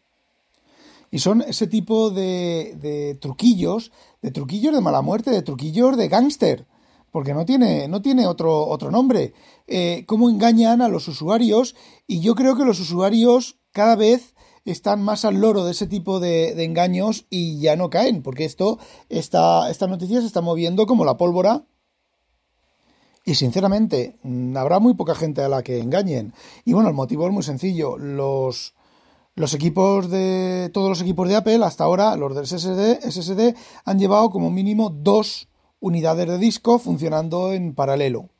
Y 1.11 1.21
son 1.21 1.41
ese 1.41 1.67
tipo 1.69 2.11
de, 2.11 2.77
de 2.81 3.15
truquillos, 3.15 3.93
de 4.21 4.31
truquillos 4.31 4.75
de 4.75 4.83
mala 4.83 5.01
muerte, 5.01 5.31
de 5.31 5.41
truquillos 5.41 5.97
de 5.97 6.09
gángster 6.09 6.67
porque 7.11 7.35
no 7.35 7.45
tiene, 7.45 7.89
no 7.89 8.03
tiene 8.03 8.27
otro, 8.27 8.67
otro 8.67 8.91
nombre. 8.91 9.33
Eh, 9.67 10.05
cómo 10.07 10.31
engañan 10.31 10.83
a 10.83 10.89
los 10.89 11.09
usuarios 11.09 11.75
y 12.07 12.21
yo 12.21 12.35
creo 12.35 12.57
que 12.57 12.65
los 12.65 12.81
usuarios 12.81 13.59
cada 13.73 13.97
vez 13.97 14.35
están 14.65 15.03
más 15.03 15.25
al 15.25 15.41
loro 15.41 15.65
de 15.65 15.73
ese 15.73 15.87
tipo 15.87 16.21
de, 16.21 16.55
de 16.55 16.65
engaños 16.65 17.27
y 17.31 17.59
ya 17.61 17.77
no 17.77 17.91
caen, 17.91 18.23
porque 18.23 18.45
esto, 18.45 18.79
esta, 19.09 19.71
esta 19.71 19.87
noticia 19.87 20.21
se 20.21 20.27
está 20.27 20.41
moviendo 20.41 20.87
como 20.87 21.05
la 21.05 21.17
pólvora 21.17 21.65
y 23.29 23.35
sinceramente, 23.35 24.17
mm, 24.23 24.57
habrá 24.57 24.79
muy 24.79 24.95
poca 24.95 25.15
gente 25.15 25.43
a 25.43 25.51
la 25.51 25.63
que 25.63 25.81
engañen. 25.81 26.33
Y 26.65 26.73
bueno, 26.73 26.89
el 26.89 26.95
motivo 26.95 27.27
es 27.27 27.33
muy 27.35 27.43
sencillo. 27.43 27.99
Los, 27.99 28.75
los 29.35 29.53
equipos 29.53 30.09
de. 30.09 30.71
Todos 30.73 30.89
los 30.89 31.03
equipos 31.03 31.29
de 31.29 31.37
Apple, 31.37 31.63
hasta 31.63 31.85
ahora, 31.85 32.17
los 32.17 32.35
del 32.35 32.47
SSD, 32.47 33.03
SSD, 33.03 33.55
han 33.85 33.99
llevado 33.99 34.31
como 34.31 34.51
mínimo 34.51 34.89
dos 34.89 35.48
unidades 35.81 36.29
de 36.29 36.39
disco 36.39 36.79
funcionando 36.79 37.53
en 37.53 37.75
paralelo. 37.75 38.31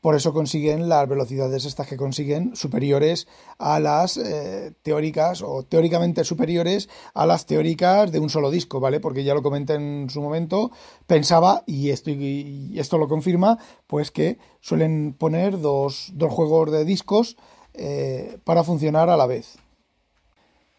por 0.00 0.14
eso 0.14 0.32
consiguen 0.32 0.88
las 0.88 1.08
velocidades 1.08 1.64
estas 1.64 1.88
que 1.88 1.96
consiguen 1.96 2.54
superiores 2.54 3.26
a 3.58 3.80
las 3.80 4.16
eh, 4.16 4.72
teóricas 4.82 5.42
o 5.42 5.64
teóricamente 5.64 6.22
superiores 6.22 6.88
a 7.14 7.26
las 7.26 7.46
teóricas 7.46 8.12
de 8.12 8.20
un 8.20 8.30
solo 8.30 8.52
disco, 8.52 8.78
¿vale? 8.78 9.00
Porque 9.00 9.24
ya 9.24 9.34
lo 9.34 9.42
comenté 9.42 9.74
en 9.74 10.08
su 10.08 10.22
momento, 10.22 10.70
pensaba, 11.08 11.64
y 11.66 11.90
esto, 11.90 12.10
y 12.10 12.78
esto 12.78 12.96
lo 12.96 13.08
confirma, 13.08 13.58
pues 13.88 14.12
que 14.12 14.38
suelen 14.60 15.14
poner 15.18 15.60
dos, 15.60 16.12
dos 16.14 16.32
juegos 16.32 16.70
de 16.70 16.84
discos 16.84 17.36
eh, 17.74 18.38
para 18.44 18.64
funcionar 18.64 19.10
a 19.10 19.16
la 19.16 19.26
vez. 19.26 19.58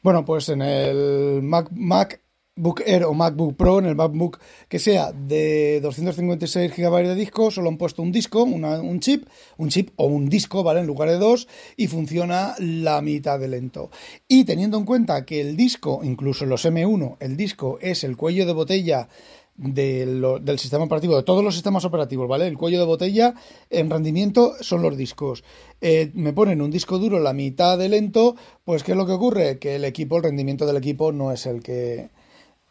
Bueno, 0.01 0.23
pues 0.23 0.47
en 0.47 0.61
el 0.61 1.41
Mac, 1.43 1.67
Mac 1.71 2.21
Book 2.59 2.83
Air 2.85 3.05
o 3.05 3.13
MacBook 3.13 3.55
Pro, 3.55 3.79
en 3.79 3.85
el 3.85 3.95
MacBook 3.95 4.39
que 4.67 4.79
sea 4.79 5.13
de 5.13 5.79
256 5.81 6.75
GB 6.75 7.07
de 7.07 7.15
disco, 7.15 7.51
solo 7.51 7.69
han 7.69 7.77
puesto 7.77 8.01
un 8.01 8.11
disco, 8.11 8.43
un 8.43 8.99
chip, 8.99 9.27
un 9.57 9.69
chip 9.69 9.91
o 9.95 10.05
un 10.05 10.27
disco, 10.27 10.61
¿vale? 10.61 10.81
En 10.81 10.87
lugar 10.87 11.09
de 11.09 11.17
dos, 11.17 11.47
y 11.77 11.87
funciona 11.87 12.55
la 12.59 13.01
mitad 13.01 13.39
de 13.39 13.47
lento. 13.47 13.91
Y 14.27 14.43
teniendo 14.43 14.77
en 14.77 14.83
cuenta 14.83 15.25
que 15.25 15.39
el 15.39 15.55
disco, 15.55 16.01
incluso 16.03 16.45
los 16.45 16.65
M1, 16.65 17.15
el 17.21 17.37
disco 17.37 17.79
es 17.81 18.03
el 18.03 18.17
cuello 18.17 18.45
de 18.45 18.53
botella 18.53 19.07
del 19.55 20.59
sistema 20.59 20.85
operativo, 20.85 21.17
de 21.17 21.23
todos 21.23 21.43
los 21.43 21.53
sistemas 21.53 21.83
operativos, 21.83 22.27
¿vale? 22.27 22.47
El 22.47 22.57
cuello 22.57 22.79
de 22.79 22.85
botella 22.85 23.35
en 23.69 23.89
rendimiento 23.89 24.53
son 24.61 24.81
los 24.81 24.97
discos. 24.97 25.43
Eh, 25.81 26.11
me 26.13 26.33
ponen 26.33 26.61
un 26.61 26.71
disco 26.71 26.97
duro 26.97 27.19
la 27.19 27.33
mitad 27.33 27.77
de 27.77 27.89
lento, 27.89 28.35
pues 28.63 28.83
¿qué 28.83 28.91
es 28.93 28.97
lo 28.97 29.05
que 29.05 29.13
ocurre? 29.13 29.59
Que 29.59 29.75
el 29.75 29.85
equipo, 29.85 30.17
el 30.17 30.23
rendimiento 30.23 30.65
del 30.65 30.77
equipo 30.77 31.11
no 31.11 31.31
es 31.31 31.45
el 31.45 31.61
que 31.61 32.09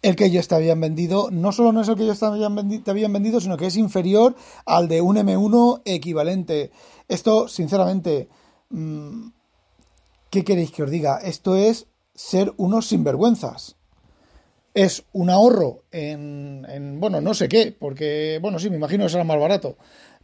el 0.02 0.16
que 0.16 0.26
ellos 0.26 0.46
te 0.48 0.54
habían 0.54 0.80
vendido, 0.80 1.28
no 1.30 1.52
solo 1.52 1.72
no 1.72 1.80
es 1.80 1.88
el 1.88 1.96
que 1.96 2.04
ellos 2.04 2.18
te 2.20 2.26
habían, 2.26 3.12
vendido, 3.12 3.40
sino 3.40 3.56
que 3.56 3.66
es 3.66 3.76
inferior 3.76 4.36
al 4.64 4.88
de 4.88 5.00
un 5.00 5.16
M1 5.16 5.82
equivalente. 5.84 6.70
Esto, 7.08 7.48
sinceramente, 7.48 8.28
mm, 8.70 9.28
¿qué 10.30 10.44
queréis 10.44 10.70
que 10.70 10.84
os 10.84 10.90
diga? 10.90 11.18
Esto 11.18 11.56
es 11.56 11.86
ser 12.14 12.52
unos 12.56 12.88
sinvergüenzas. 12.88 13.76
Es 14.74 15.04
un 15.12 15.30
ahorro 15.30 15.82
en, 15.90 16.64
en 16.68 17.00
bueno, 17.00 17.20
no 17.20 17.34
sé 17.34 17.48
qué, 17.48 17.74
porque, 17.76 18.38
bueno, 18.40 18.58
sí, 18.58 18.70
me 18.70 18.76
imagino 18.76 19.04
que 19.04 19.10
será 19.10 19.24
más 19.24 19.40
barato, 19.40 19.76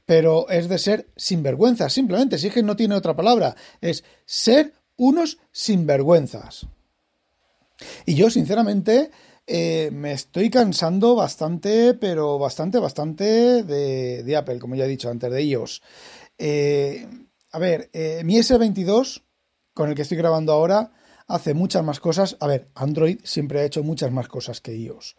pero 0.07 0.49
es 0.50 0.69
de 0.69 0.78
ser 0.78 1.09
sinvergüenzas, 1.16 1.93
simplemente, 1.93 2.38
si 2.38 2.49
es 2.49 2.54
que 2.54 2.62
no 2.62 2.76
tiene 2.76 2.95
otra 2.95 3.16
palabra, 3.16 3.57
es 3.81 4.04
ser 4.25 4.75
unos 4.97 5.38
sinvergüenzas. 5.50 6.66
Y 8.07 8.14
yo, 8.14 8.31
sinceramente, 8.31 9.11
eh, 9.47 9.91
me 9.93 10.13
estoy 10.13 10.49
cansando 10.49 11.15
bastante, 11.15 11.95
pero 11.95 12.39
bastante, 12.39 12.79
bastante 12.79 13.63
de, 13.63 14.37
Apple, 14.37 14.59
como 14.59 14.75
ya 14.75 14.85
he 14.85 14.89
dicho 14.89 15.11
antes, 15.11 15.31
de 15.31 15.43
iOS. 15.43 15.83
Eh, 16.39 17.07
a 17.53 17.59
ver, 17.59 17.91
eh, 17.93 18.23
mi 18.25 18.37
S22, 18.37 19.23
con 19.75 19.89
el 19.89 19.95
que 19.95 20.03
estoy 20.03 20.17
grabando 20.17 20.53
ahora, 20.53 20.93
hace 21.27 21.53
muchas 21.53 21.85
más 21.85 22.01
cosas. 22.01 22.37
A 22.41 22.47
ver, 22.47 22.71
Android 22.75 23.19
siempre 23.23 23.61
ha 23.61 23.65
hecho 23.65 23.83
muchas 23.83 24.11
más 24.11 24.29
cosas 24.29 24.61
que 24.61 24.77
iOS. 24.77 25.17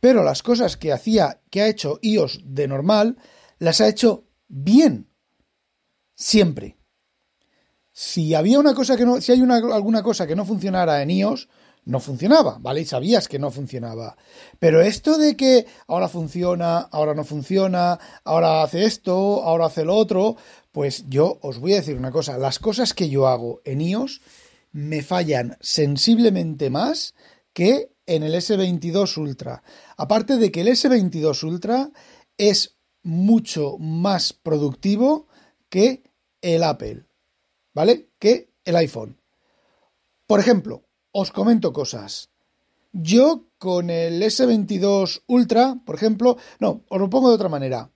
Pero 0.00 0.24
las 0.24 0.42
cosas 0.42 0.76
que 0.76 0.92
hacía, 0.92 1.42
que 1.50 1.60
ha 1.60 1.68
hecho 1.68 1.98
iOS 2.00 2.40
de 2.44 2.68
normal, 2.68 3.18
las 3.58 3.80
ha 3.80 3.88
hecho 3.88 4.24
bien. 4.48 5.10
Siempre. 6.14 6.78
Si 7.92 8.34
había 8.34 8.58
una 8.58 8.74
cosa 8.74 8.96
que 8.96 9.04
no, 9.04 9.20
si 9.20 9.32
hay 9.32 9.42
una, 9.42 9.56
alguna 9.56 10.02
cosa 10.02 10.26
que 10.26 10.36
no 10.36 10.46
funcionara 10.46 11.02
en 11.02 11.10
iOS, 11.10 11.48
no 11.86 12.00
funcionaba, 12.00 12.58
¿vale? 12.60 12.82
Y 12.82 12.84
sabías 12.84 13.28
que 13.28 13.38
no 13.38 13.50
funcionaba. 13.50 14.16
Pero 14.58 14.82
esto 14.82 15.16
de 15.16 15.36
que 15.36 15.66
ahora 15.86 16.08
funciona, 16.08 16.80
ahora 16.80 17.14
no 17.14 17.24
funciona, 17.24 17.98
ahora 18.24 18.62
hace 18.62 18.84
esto, 18.84 19.42
ahora 19.42 19.66
hace 19.66 19.84
lo 19.84 19.94
otro, 19.94 20.36
pues 20.72 21.04
yo 21.08 21.38
os 21.42 21.58
voy 21.58 21.72
a 21.72 21.76
decir 21.76 21.96
una 21.96 22.10
cosa, 22.10 22.38
las 22.38 22.58
cosas 22.58 22.92
que 22.92 23.08
yo 23.08 23.28
hago 23.28 23.62
en 23.64 23.80
iOS 23.80 24.20
me 24.72 25.02
fallan 25.02 25.56
sensiblemente 25.60 26.70
más 26.70 27.14
que 27.52 27.92
en 28.04 28.24
el 28.24 28.34
S22 28.34 29.16
Ultra. 29.16 29.62
Aparte 29.96 30.36
de 30.36 30.50
que 30.50 30.62
el 30.62 30.68
S22 30.68 31.44
Ultra 31.44 31.90
es 32.36 32.76
mucho 33.02 33.78
más 33.78 34.32
productivo 34.32 35.28
que 35.68 36.02
el 36.42 36.64
Apple, 36.64 37.04
¿vale? 37.72 38.10
Que 38.18 38.50
el 38.64 38.76
iPhone. 38.76 39.20
Por 40.26 40.40
ejemplo, 40.40 40.85
os 41.18 41.32
comento 41.32 41.72
cosas. 41.72 42.28
Yo 42.92 43.46
con 43.56 43.88
el 43.88 44.22
S22 44.22 45.22
Ultra, 45.26 45.76
por 45.86 45.94
ejemplo, 45.94 46.36
no, 46.60 46.82
os 46.90 47.00
lo 47.00 47.08
pongo 47.08 47.30
de 47.30 47.36
otra 47.36 47.48
manera. 47.48 47.90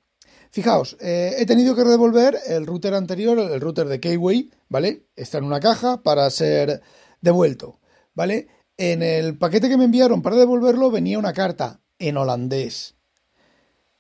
Fijaos, 0.51 0.97
eh, 1.01 1.35
he 1.37 1.45
tenido 1.45 1.77
que 1.77 1.85
devolver 1.85 2.39
el 2.47 2.67
router 2.67 2.95
anterior, 2.95 3.39
el 3.39 3.61
router 3.61 3.89
de 3.89 4.01
Keyway, 4.01 4.51
¿vale? 4.71 5.05
Está 5.17 5.37
en 5.37 5.45
una 5.45 5.61
caja 5.61 6.03
para 6.03 6.31
ser 6.31 6.81
devuelto, 7.21 7.79
¿vale? 8.15 8.49
En 8.79 9.03
el 9.03 9.37
paquete 9.37 9.69
que 9.69 9.77
me 9.77 9.85
enviaron 9.85 10.23
para 10.23 10.37
devolverlo 10.37 10.91
venía 10.91 11.19
una 11.19 11.35
carta 11.35 11.81
en 11.99 12.17
holandés. 12.17 12.95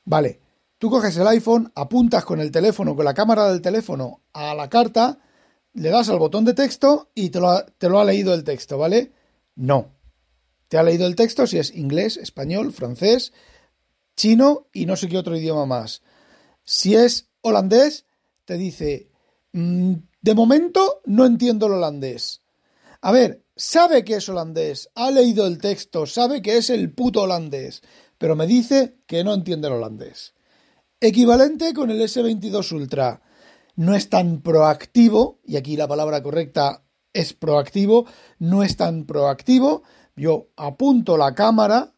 Vale, 0.06 0.40
tú 0.78 0.88
coges 0.88 1.14
el 1.18 1.28
iPhone, 1.28 1.70
apuntas 1.74 2.24
con 2.24 2.40
el 2.40 2.50
teléfono, 2.50 2.96
con 2.96 3.04
la 3.04 3.12
cámara 3.12 3.50
del 3.50 3.60
teléfono 3.60 4.22
a 4.32 4.54
la 4.54 4.70
carta, 4.70 5.18
le 5.74 5.90
das 5.90 6.08
al 6.08 6.18
botón 6.18 6.44
de 6.44 6.54
texto 6.54 7.10
y 7.14 7.30
te 7.30 7.40
lo, 7.40 7.50
ha, 7.50 8.04
leído 8.04 8.34
el 8.34 8.44
texto, 8.44 8.78
¿vale? 8.78 9.12
No. 9.54 9.94
Te 10.68 10.78
ha 10.78 10.82
leído 10.82 11.06
el 11.06 11.16
texto 11.16 11.46
si 11.46 11.58
es 11.58 11.74
inglés, 11.74 12.16
español, 12.16 12.72
francés, 12.72 13.32
chino 14.16 14.68
y 14.72 14.86
no 14.86 14.96
sé 14.96 15.08
qué 15.08 15.18
otro 15.18 15.36
idioma 15.36 15.66
más. 15.66 16.02
Si 16.64 16.94
es 16.94 17.28
holandés, 17.40 18.06
te 18.44 18.56
dice, 18.56 19.10
mm, 19.52 19.94
de 20.20 20.34
momento 20.34 21.00
no 21.06 21.26
entiendo 21.26 21.66
el 21.66 21.72
holandés. 21.72 22.42
A 23.00 23.12
ver, 23.12 23.44
sabe 23.56 24.04
que 24.04 24.16
es 24.16 24.28
holandés, 24.28 24.90
ha 24.94 25.10
leído 25.10 25.46
el 25.46 25.58
texto, 25.58 26.06
sabe 26.06 26.42
que 26.42 26.58
es 26.58 26.70
el 26.70 26.92
puto 26.92 27.22
holandés, 27.22 27.82
pero 28.18 28.36
me 28.36 28.46
dice 28.46 28.98
que 29.06 29.24
no 29.24 29.32
entiende 29.32 29.68
el 29.68 29.74
holandés. 29.74 30.34
Equivalente 31.00 31.72
con 31.72 31.90
el 31.90 32.00
S22 32.02 32.72
Ultra 32.72 33.22
no 33.76 33.94
es 33.94 34.08
tan 34.08 34.40
proactivo, 34.42 35.40
y 35.44 35.56
aquí 35.56 35.76
la 35.76 35.88
palabra 35.88 36.22
correcta 36.22 36.84
es 37.12 37.32
proactivo, 37.32 38.06
no 38.38 38.62
es 38.62 38.76
tan 38.76 39.04
proactivo. 39.04 39.82
Yo 40.16 40.48
apunto 40.56 41.16
la 41.16 41.34
cámara, 41.34 41.94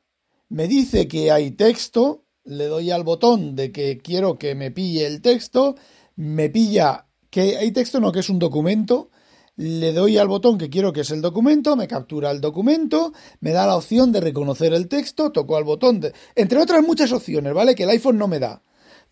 me 0.49 0.69
dice 0.69 1.09
que 1.09 1.31
hay 1.31 1.53
texto, 1.53 2.25
le 2.45 2.67
doy 2.67 2.91
al 2.91 3.05
botón 3.05 3.57
de 3.57 3.73
que 3.73 3.99
quiero 3.99 4.39
que 4.39 4.55
me 4.55 4.71
pille 4.71 5.07
el 5.07 5.23
texto, 5.23 5.77
me 6.17 6.51
pilla 6.51 7.09
que 7.31 7.57
hay 7.57 7.73
texto, 7.73 8.01
no 8.01 8.13
que 8.13 8.21
es 8.21 8.29
un 8.29 8.39
documento, 8.39 9.11
le 9.57 9.93
doy 9.93 10.19
al 10.19 10.29
botón 10.29 10.59
que 10.59 10.71
quiero 10.71 10.93
que 10.93 11.03
es 11.03 11.11
el 11.11 11.21
documento, 11.21 11.77
me 11.77 11.89
captura 11.89 12.31
el 12.31 12.41
documento, 12.41 13.13
me 13.41 13.53
da 13.53 13.67
la 13.67 13.77
opción 13.77 14.13
de 14.13 14.21
reconocer 14.21 14.73
el 14.73 14.89
texto, 14.89 15.31
toco 15.31 15.57
al 15.57 15.65
botón 15.65 16.01
de... 16.01 16.13
Entre 16.35 16.59
otras 16.59 16.83
muchas 16.83 17.13
opciones, 17.13 17.53
¿vale? 17.53 17.75
Que 17.75 17.85
el 17.85 17.91
iPhone 17.91 18.19
no 18.19 18.29
me 18.29 18.39
da 18.39 18.63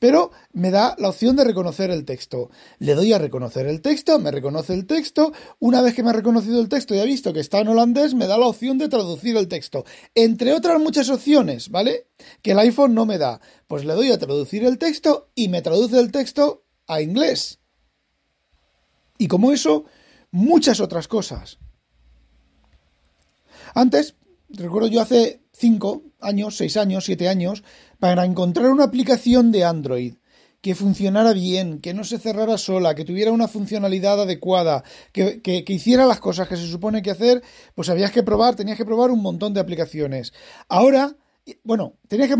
pero 0.01 0.33
me 0.53 0.73
da 0.73 0.97
la 0.99 1.11
opción 1.11 1.37
de 1.37 1.45
reconocer 1.45 1.91
el 1.91 2.05
texto. 2.05 2.51
Le 2.79 2.95
doy 2.95 3.13
a 3.13 3.19
reconocer 3.19 3.67
el 3.67 3.83
texto, 3.83 4.19
me 4.19 4.33
reconoce 4.33 4.75
el 4.75 4.87
texto, 4.87 5.33
una 5.61 5.83
vez 5.83 5.95
que 5.95 6.03
me 6.03 6.11
ha 6.11 6.15
reconocido 6.15 6.61
el 6.61 6.69
texto 6.69 6.95
y 6.95 6.99
ha 6.99 7.05
visto 7.05 7.33
que 7.33 7.39
está 7.39 7.61
en 7.61 7.69
holandés, 7.69 8.15
me 8.15 8.27
da 8.27 8.39
la 8.39 8.47
opción 8.47 8.79
de 8.79 8.89
traducir 8.89 9.37
el 9.37 9.47
texto. 9.47 9.85
Entre 10.15 10.53
otras 10.53 10.81
muchas 10.81 11.09
opciones, 11.11 11.69
¿vale? 11.69 12.09
Que 12.43 12.53
el 12.53 12.59
iPhone 12.59 12.95
no 12.95 13.07
me 13.07 13.19
da. 13.19 13.41
Pues 13.69 13.85
le 13.85 13.95
doy 13.95 14.11
a 14.11 14.19
traducir 14.19 14.65
el 14.65 14.79
texto 14.79 15.31
y 15.35 15.49
me 15.49 15.63
traduce 15.63 16.01
el 16.01 16.11
texto 16.11 16.65
a 16.87 17.03
inglés. 17.03 17.61
Y 19.19 19.29
como 19.29 19.53
eso, 19.53 19.85
muchas 20.31 20.81
otras 20.81 21.09
cosas. 21.09 21.59
Antes, 23.75 24.17
recuerdo 24.49 24.89
yo 24.89 25.03
hace 25.03 25.43
5 25.53 26.10
años, 26.21 26.57
6 26.57 26.77
años, 26.77 27.05
7 27.05 27.29
años, 27.29 27.63
para 27.99 28.25
encontrar 28.25 28.71
una 28.71 28.85
aplicación 28.85 29.53
de 29.53 29.65
Android 29.65 30.15
que 30.61 30.75
funcionara 30.75 31.33
bien, 31.33 31.81
que 31.81 31.95
no 31.95 32.05
se 32.05 32.19
cerrara 32.19 32.59
sola, 32.59 32.95
que 32.95 33.05
tuviera 33.05 33.33
una 33.33 33.49
funcionalidad 33.49 34.21
adecuada, 34.21 34.85
que, 35.13 35.65
hiciera 35.67 36.05
las 36.05 36.21
cosas 36.21 36.49
que 36.49 36.57
se 36.57 36.67
supone 36.67 37.03
que 37.03 37.11
hacer, 37.11 37.43
pues 37.75 37.89
habías 37.89 38.11
que 38.11 38.23
probar, 38.23 38.57
tenías 38.57 38.77
que 38.77 38.85
probar 38.85 39.11
un 39.11 39.23
montón 39.23 39.55
de 39.55 39.61
aplicaciones. 39.61 40.35
Ahora, 40.69 41.17
bueno, 41.65 41.95
tenías 42.09 42.29
que 42.29 42.37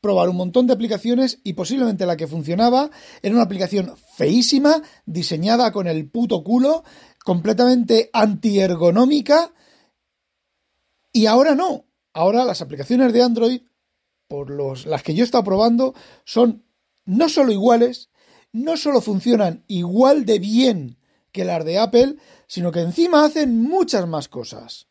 probar 0.00 0.28
un 0.28 0.36
montón 0.36 0.66
de 0.66 0.74
aplicaciones 0.74 1.40
y 1.44 1.54
posiblemente 1.54 2.04
la 2.04 2.16
que 2.16 2.26
funcionaba 2.26 2.90
era 3.22 3.34
una 3.34 3.44
aplicación 3.44 3.94
feísima, 4.16 4.82
diseñada 5.06 5.72
con 5.72 5.86
el 5.86 6.10
puto 6.10 6.44
culo, 6.44 6.84
completamente 7.24 8.10
antiergonómica, 8.12 9.52
y 11.12 11.26
ahora 11.26 11.54
no. 11.54 11.86
Ahora 12.12 12.44
las 12.44 12.62
aplicaciones 12.62 13.12
de 13.12 13.22
Android 13.22 13.62
por 14.32 14.48
los, 14.48 14.86
las 14.86 15.02
que 15.02 15.12
yo 15.12 15.22
he 15.22 15.26
estado 15.26 15.44
probando, 15.44 15.94
son 16.24 16.64
no 17.04 17.28
solo 17.28 17.52
iguales, 17.52 18.08
no 18.50 18.78
solo 18.78 19.02
funcionan 19.02 19.62
igual 19.66 20.24
de 20.24 20.38
bien 20.38 20.96
que 21.32 21.44
las 21.44 21.62
de 21.66 21.78
Apple, 21.78 22.16
sino 22.46 22.72
que 22.72 22.80
encima 22.80 23.26
hacen 23.26 23.60
muchas 23.60 24.08
más 24.08 24.28
cosas. 24.28 24.86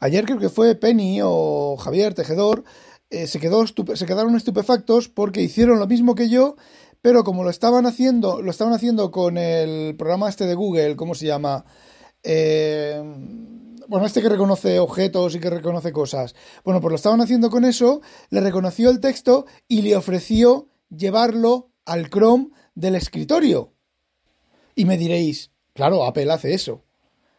Ayer 0.00 0.24
creo 0.24 0.38
que 0.38 0.48
fue 0.48 0.74
Penny 0.74 1.20
o 1.22 1.76
Javier 1.76 2.14
Tejedor, 2.14 2.64
eh, 3.10 3.26
se, 3.26 3.38
quedó 3.38 3.66
se 3.66 4.06
quedaron 4.06 4.36
estupefactos 4.36 5.10
porque 5.10 5.42
hicieron 5.42 5.78
lo 5.78 5.86
mismo 5.86 6.14
que 6.14 6.30
yo, 6.30 6.56
pero 7.02 7.24
como 7.24 7.44
lo 7.44 7.50
estaban 7.50 7.84
haciendo, 7.84 8.40
lo 8.40 8.50
estaban 8.50 8.72
haciendo 8.72 9.10
con 9.10 9.36
el 9.36 9.96
programa 9.96 10.30
este 10.30 10.46
de 10.46 10.54
Google, 10.54 10.96
¿cómo 10.96 11.14
se 11.14 11.26
llama? 11.26 11.66
Eh, 12.22 13.02
bueno, 13.88 14.06
este 14.06 14.22
que 14.22 14.28
reconoce 14.28 14.78
objetos 14.78 15.34
y 15.34 15.40
que 15.40 15.50
reconoce 15.50 15.92
cosas. 15.92 16.34
Bueno, 16.64 16.80
pues 16.80 16.90
lo 16.90 16.96
estaban 16.96 17.20
haciendo 17.20 17.50
con 17.50 17.64
eso, 17.64 18.00
le 18.30 18.40
reconoció 18.40 18.90
el 18.90 19.00
texto 19.00 19.46
y 19.68 19.82
le 19.82 19.96
ofreció 19.96 20.68
llevarlo 20.88 21.70
al 21.84 22.10
Chrome 22.10 22.50
del 22.74 22.94
escritorio. 22.94 23.72
Y 24.74 24.84
me 24.84 24.96
diréis, 24.96 25.50
claro, 25.74 26.04
Apple 26.04 26.30
hace 26.32 26.54
eso. 26.54 26.84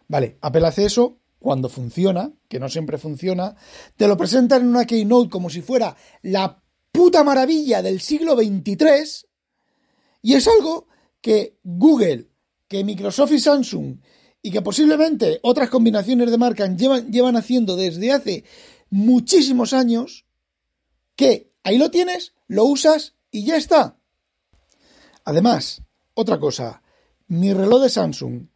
Vale, 0.08 0.38
Apple 0.42 0.68
hace 0.68 0.86
eso 0.86 1.18
cuando 1.40 1.68
funciona, 1.68 2.32
que 2.48 2.60
no 2.60 2.70
siempre 2.70 2.98
funciona, 2.98 3.56
te 3.98 4.08
lo 4.08 4.16
presentan 4.16 4.62
en 4.62 4.70
una 4.70 4.86
keynote 4.86 5.30
como 5.30 5.50
si 5.50 5.62
fuera 5.62 5.96
la 6.22 6.64
puta 6.92 7.24
maravilla 7.24 7.82
del 7.82 8.00
siglo 8.00 8.36
XXIII 8.36 9.28
y 10.22 10.36
es 10.36 10.48
algo 10.48 10.88
que 11.20 11.58
Google, 11.64 12.30
que 12.68 12.84
Microsoft 12.84 13.34
y 13.34 13.40
Samsung 13.40 13.98
y 14.44 14.52
que 14.52 14.62
posiblemente 14.62 15.40
otras 15.42 15.70
combinaciones 15.70 16.30
de 16.30 16.38
marcas 16.38 16.76
llevan, 16.76 17.12
llevan 17.12 17.38
haciendo 17.38 17.78
desde 17.78 18.12
hace 18.12 18.44
muchísimos 18.90 19.74
años, 19.74 20.26
que 21.16 21.52
ahí 21.64 21.78
lo 21.78 21.90
tienes, 21.90 22.34
lo 22.48 22.66
usas 22.66 23.16
y 23.32 23.46
ya 23.46 23.56
está. 23.56 23.98
Además, 25.24 25.82
otra 26.14 26.40
cosa, 26.40 26.84
mi 27.28 27.54
reloj 27.54 27.82
de 27.84 27.90
Samsung, 27.90 28.48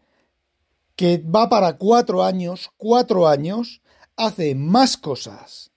que 0.97 1.19
va 1.19 1.47
para 1.47 1.77
cuatro 1.77 2.23
años, 2.23 2.69
cuatro 2.75 3.27
años, 3.27 3.81
hace 4.17 4.55
más 4.55 4.97
cosas 4.97 5.71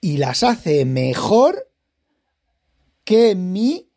y 0.00 0.16
las 0.16 0.42
hace 0.42 0.86
mejor 0.86 1.70
que 3.04 3.34
mi 3.34 3.90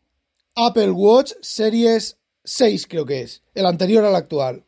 Apple 0.54 0.90
Watch 0.90 1.32
Series 1.40 2.18
6, 2.44 2.86
creo 2.88 3.06
que 3.06 3.22
es, 3.22 3.42
el 3.54 3.64
anterior 3.64 4.04
al 4.04 4.16
actual. 4.16 4.63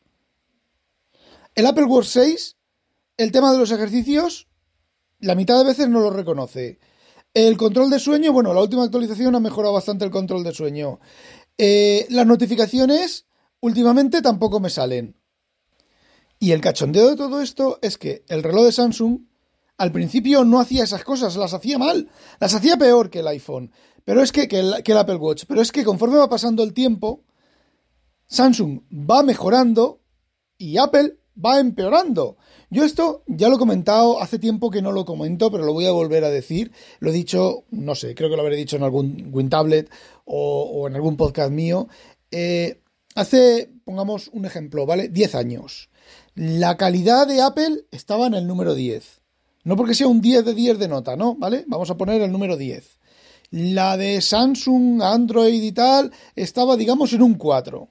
El 1.56 1.64
Apple 1.64 1.84
Watch 1.84 2.08
6, 2.08 2.54
el 3.16 3.32
tema 3.32 3.50
de 3.50 3.58
los 3.58 3.70
ejercicios, 3.70 4.46
la 5.20 5.34
mitad 5.34 5.56
de 5.56 5.64
veces 5.64 5.88
no 5.88 6.00
lo 6.00 6.10
reconoce. 6.10 6.78
El 7.32 7.56
control 7.56 7.88
de 7.88 7.98
sueño, 7.98 8.30
bueno, 8.30 8.52
la 8.52 8.60
última 8.60 8.84
actualización 8.84 9.34
ha 9.34 9.40
mejorado 9.40 9.72
bastante 9.72 10.04
el 10.04 10.10
control 10.10 10.44
de 10.44 10.52
sueño. 10.52 11.00
Eh, 11.56 12.06
las 12.10 12.26
notificaciones 12.26 13.24
últimamente 13.60 14.20
tampoco 14.20 14.60
me 14.60 14.68
salen. 14.68 15.16
Y 16.38 16.52
el 16.52 16.60
cachondeo 16.60 17.08
de 17.08 17.16
todo 17.16 17.40
esto 17.40 17.78
es 17.80 17.96
que 17.96 18.22
el 18.28 18.42
reloj 18.42 18.66
de 18.66 18.72
Samsung 18.72 19.20
al 19.78 19.92
principio 19.92 20.44
no 20.44 20.60
hacía 20.60 20.84
esas 20.84 21.04
cosas, 21.04 21.36
las 21.36 21.54
hacía 21.54 21.78
mal, 21.78 22.10
las 22.38 22.52
hacía 22.52 22.76
peor 22.76 23.08
que 23.08 23.20
el 23.20 23.28
iPhone, 23.28 23.72
pero 24.04 24.22
es 24.22 24.30
que, 24.30 24.46
que, 24.46 24.82
que 24.84 24.92
el 24.92 24.98
Apple 24.98 25.16
Watch, 25.16 25.44
pero 25.48 25.62
es 25.62 25.72
que 25.72 25.84
conforme 25.84 26.18
va 26.18 26.28
pasando 26.28 26.62
el 26.62 26.74
tiempo, 26.74 27.24
Samsung 28.26 28.82
va 28.92 29.22
mejorando 29.22 30.02
y 30.58 30.76
Apple 30.76 31.16
va 31.42 31.60
empeorando. 31.60 32.36
Yo 32.70 32.84
esto 32.84 33.22
ya 33.26 33.48
lo 33.48 33.56
he 33.56 33.58
comentado, 33.58 34.20
hace 34.20 34.38
tiempo 34.38 34.70
que 34.70 34.82
no 34.82 34.92
lo 34.92 35.04
comento, 35.04 35.50
pero 35.50 35.64
lo 35.64 35.72
voy 35.72 35.86
a 35.86 35.92
volver 35.92 36.24
a 36.24 36.30
decir. 36.30 36.72
Lo 36.98 37.10
he 37.10 37.12
dicho, 37.12 37.64
no 37.70 37.94
sé, 37.94 38.14
creo 38.14 38.28
que 38.28 38.36
lo 38.36 38.42
habré 38.42 38.56
dicho 38.56 38.76
en 38.76 38.82
algún 38.82 39.30
WinTablet 39.32 39.90
o, 40.24 40.62
o 40.62 40.88
en 40.88 40.94
algún 40.94 41.16
podcast 41.16 41.50
mío. 41.50 41.88
Eh, 42.30 42.80
hace, 43.14 43.70
pongamos 43.84 44.28
un 44.32 44.46
ejemplo, 44.46 44.86
¿vale? 44.86 45.08
10 45.08 45.34
años. 45.34 45.90
La 46.34 46.76
calidad 46.76 47.26
de 47.26 47.40
Apple 47.40 47.84
estaba 47.90 48.26
en 48.26 48.34
el 48.34 48.46
número 48.46 48.74
10. 48.74 49.22
No 49.64 49.76
porque 49.76 49.94
sea 49.94 50.06
un 50.06 50.20
10 50.20 50.44
de 50.44 50.54
10 50.54 50.78
de 50.78 50.88
nota, 50.88 51.16
¿no? 51.16 51.34
¿Vale? 51.34 51.64
Vamos 51.66 51.90
a 51.90 51.96
poner 51.96 52.20
el 52.22 52.30
número 52.30 52.56
10. 52.56 53.00
La 53.50 53.96
de 53.96 54.20
Samsung, 54.20 55.02
Android 55.02 55.62
y 55.62 55.72
tal 55.72 56.12
estaba, 56.34 56.76
digamos, 56.76 57.12
en 57.12 57.22
un 57.22 57.34
4. 57.34 57.88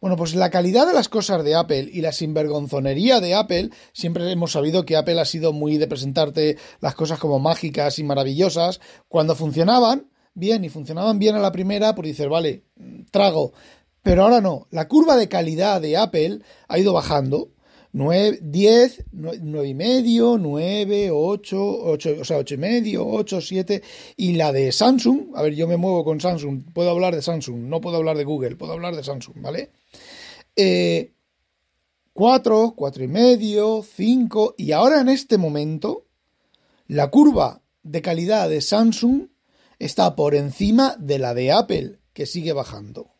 Bueno, 0.00 0.16
pues 0.16 0.34
la 0.34 0.50
calidad 0.50 0.86
de 0.86 0.92
las 0.92 1.08
cosas 1.08 1.42
de 1.44 1.54
Apple 1.54 1.88
y 1.92 2.00
la 2.00 2.12
sinvergonzonería 2.12 3.20
de 3.20 3.34
Apple, 3.34 3.70
siempre 3.92 4.30
hemos 4.30 4.52
sabido 4.52 4.84
que 4.84 4.96
Apple 4.96 5.20
ha 5.20 5.24
sido 5.24 5.52
muy 5.52 5.78
de 5.78 5.88
presentarte 5.88 6.58
las 6.80 6.94
cosas 6.94 7.18
como 7.18 7.38
mágicas 7.38 7.98
y 7.98 8.04
maravillosas. 8.04 8.80
Cuando 9.08 9.34
funcionaban 9.34 10.10
bien 10.34 10.64
y 10.64 10.68
funcionaban 10.68 11.18
bien 11.18 11.34
a 11.34 11.40
la 11.40 11.52
primera, 11.52 11.94
pues 11.94 12.08
dices, 12.08 12.28
vale, 12.28 12.64
trago. 13.10 13.52
Pero 14.02 14.22
ahora 14.22 14.40
no, 14.40 14.68
la 14.70 14.86
curva 14.86 15.16
de 15.16 15.28
calidad 15.28 15.80
de 15.80 15.96
Apple 15.96 16.40
ha 16.68 16.78
ido 16.78 16.92
bajando 16.92 17.48
9, 17.96 18.40
10, 18.42 19.04
9 19.12 19.68
y 19.68 19.72
medio, 19.72 20.36
9, 20.36 21.10
8, 21.10 21.56
8, 21.56 22.16
o 22.20 22.24
sea, 22.26 22.36
8 22.36 22.54
y 22.54 22.58
medio, 22.58 23.06
8, 23.06 23.40
7. 23.40 23.82
Y 24.18 24.34
la 24.34 24.52
de 24.52 24.70
Samsung, 24.70 25.34
a 25.34 25.40
ver, 25.40 25.54
yo 25.54 25.66
me 25.66 25.78
muevo 25.78 26.04
con 26.04 26.20
Samsung, 26.20 26.74
puedo 26.74 26.90
hablar 26.90 27.14
de 27.14 27.22
Samsung, 27.22 27.56
no 27.56 27.80
puedo 27.80 27.96
hablar 27.96 28.18
de 28.18 28.24
Google, 28.24 28.56
puedo 28.56 28.74
hablar 28.74 28.94
de 28.96 29.02
Samsung, 29.02 29.40
¿vale? 29.40 29.70
Eh, 30.56 31.14
4, 32.12 32.74
4 32.76 33.02
y 33.04 33.08
medio, 33.08 33.82
5. 33.82 34.56
Y 34.58 34.72
ahora 34.72 35.00
en 35.00 35.08
este 35.08 35.38
momento, 35.38 36.04
la 36.88 37.08
curva 37.08 37.62
de 37.82 38.02
calidad 38.02 38.50
de 38.50 38.60
Samsung 38.60 39.28
está 39.78 40.16
por 40.16 40.34
encima 40.34 40.96
de 40.98 41.18
la 41.18 41.32
de 41.32 41.50
Apple, 41.50 41.98
que 42.12 42.26
sigue 42.26 42.52
bajando. 42.52 43.14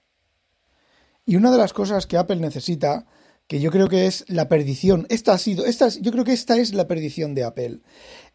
Y 1.24 1.36
una 1.36 1.50
de 1.50 1.56
las 1.56 1.72
cosas 1.72 2.06
que 2.06 2.18
Apple 2.18 2.36
necesita 2.36 3.06
que 3.46 3.60
yo 3.60 3.70
creo 3.70 3.88
que 3.88 4.06
es 4.06 4.24
la 4.28 4.48
perdición. 4.48 5.06
Esta 5.08 5.34
ha 5.34 5.38
sido, 5.38 5.66
esta, 5.66 5.88
yo 5.88 6.10
creo 6.12 6.24
que 6.24 6.32
esta 6.32 6.56
es 6.56 6.74
la 6.74 6.88
perdición 6.88 7.34
de 7.34 7.44
Apple. 7.44 7.80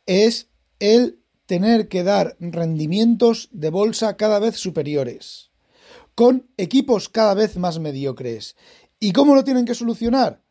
Es 0.06 0.50
el 0.80 1.20
tener 1.46 1.88
que 1.88 2.04
dar 2.04 2.38
rendimientos 2.40 3.50
de 3.52 3.70
bolsa 3.70 4.16
cada 4.16 4.40
vez 4.40 4.56
superiores, 4.56 5.52
con 6.16 6.50
equipos 6.58 7.10
cada 7.10 7.34
vez 7.34 7.58
más 7.58 7.80
mediocres. 7.80 8.56
¿Y 9.00 9.12
cómo 9.12 9.36
lo 9.36 9.44
tienen 9.44 9.66
que 9.66 9.76
solucionar? 9.76 10.44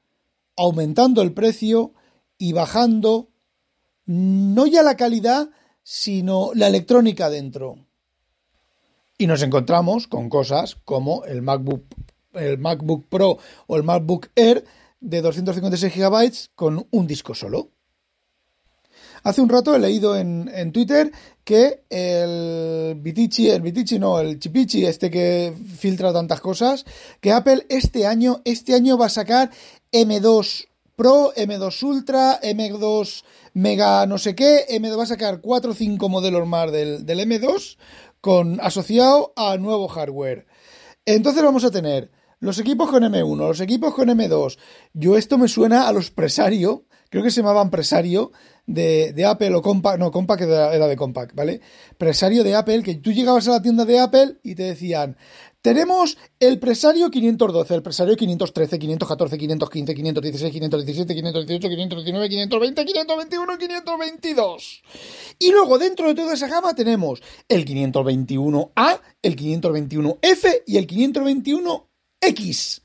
Aumentando 0.56 1.22
el 1.22 1.32
precio 1.32 1.94
y 2.36 2.52
bajando 2.52 3.30
no 4.04 4.66
ya 4.66 4.82
la 4.82 4.96
calidad, 4.96 5.50
sino 5.82 6.50
la 6.54 6.66
electrónica 6.66 7.30
dentro. 7.30 7.86
Y 9.16 9.26
nos 9.26 9.42
encontramos 9.42 10.06
con 10.06 10.28
cosas 10.28 10.76
como 10.84 11.24
el 11.24 11.42
MacBook 11.42 11.84
el 12.34 12.58
MacBook 12.58 13.06
Pro 13.08 13.38
o 13.66 13.76
el 13.76 13.82
MacBook 13.82 14.28
Air 14.36 14.64
de 15.00 15.22
256 15.22 15.94
GB 15.94 16.32
con 16.54 16.86
un 16.90 17.06
disco 17.06 17.34
solo. 17.34 17.70
Hace 19.22 19.42
un 19.42 19.50
rato 19.50 19.74
he 19.74 19.78
leído 19.78 20.16
en, 20.16 20.72
Twitter 20.72 21.12
que 21.44 21.82
el 21.90 22.94
Vitici, 22.96 23.50
el 23.50 23.60
Vitici 23.60 23.98
no, 23.98 24.18
el 24.18 24.38
Chipichi, 24.38 24.86
este 24.86 25.10
que 25.10 25.52
filtra 25.78 26.12
tantas 26.12 26.40
cosas, 26.40 26.86
que 27.20 27.32
Apple 27.32 27.66
este 27.68 28.06
año, 28.06 28.40
este 28.44 28.74
año 28.74 28.96
va 28.96 29.06
a 29.06 29.10
sacar 29.10 29.50
M2 29.92 30.68
Pro, 30.96 31.32
M2 31.34 31.82
Ultra, 31.82 32.40
M2 32.40 33.24
Mega 33.52 34.06
no 34.06 34.16
sé 34.16 34.34
qué, 34.34 34.66
M2 34.70 34.98
va 34.98 35.02
a 35.02 35.06
sacar 35.06 35.40
4 35.40 35.70
o 35.72 35.74
5 35.74 36.08
modelos 36.08 36.46
más 36.46 36.72
del, 36.72 37.04
del 37.04 37.20
M2 37.20 37.76
con, 38.20 38.58
asociado 38.60 39.32
a 39.36 39.56
nuevo 39.58 39.88
hardware. 39.88 40.46
Entonces 41.04 41.42
vamos 41.42 41.64
a 41.64 41.70
tener 41.70 42.10
los 42.40 42.58
equipos 42.58 42.90
con 42.90 43.02
M1, 43.02 43.36
los 43.36 43.60
equipos 43.60 43.94
con 43.94 44.08
M2. 44.08 44.58
Yo 44.94 45.16
esto 45.16 45.38
me 45.38 45.46
suena 45.46 45.86
a 45.86 45.92
los 45.92 46.10
Presario, 46.10 46.86
creo 47.10 47.22
que 47.22 47.30
se 47.30 47.42
llamaban 47.42 47.70
Presario 47.70 48.32
de, 48.66 49.12
de 49.12 49.24
Apple 49.26 49.54
o 49.54 49.62
Compact, 49.62 49.98
no, 49.98 50.10
Compact 50.10 50.42
era, 50.42 50.74
era 50.74 50.86
de 50.88 50.96
Compact, 50.96 51.34
¿vale? 51.34 51.60
Presario 51.98 52.42
de 52.42 52.54
Apple, 52.54 52.82
que 52.82 52.94
tú 52.96 53.12
llegabas 53.12 53.46
a 53.48 53.52
la 53.52 53.62
tienda 53.62 53.84
de 53.84 54.00
Apple 54.00 54.38
y 54.42 54.54
te 54.54 54.62
decían, 54.62 55.16
tenemos 55.60 56.16
el 56.38 56.58
Presario 56.58 57.10
512, 57.10 57.74
el 57.74 57.82
Presario 57.82 58.16
513, 58.16 58.78
514, 58.78 59.36
515, 59.36 59.94
516, 59.94 60.52
517, 60.52 61.14
518, 61.14 61.68
519, 61.68 62.28
520, 62.30 62.84
521, 62.86 63.58
522. 63.58 64.82
Y 65.38 65.50
luego 65.50 65.78
dentro 65.78 66.08
de 66.08 66.14
toda 66.14 66.32
esa 66.32 66.48
gama 66.48 66.72
tenemos 66.72 67.22
el 67.46 67.66
521A, 67.66 69.00
el 69.20 69.36
521F 69.36 70.62
y 70.66 70.78
el 70.78 70.86
521 70.86 71.89
X. 72.20 72.82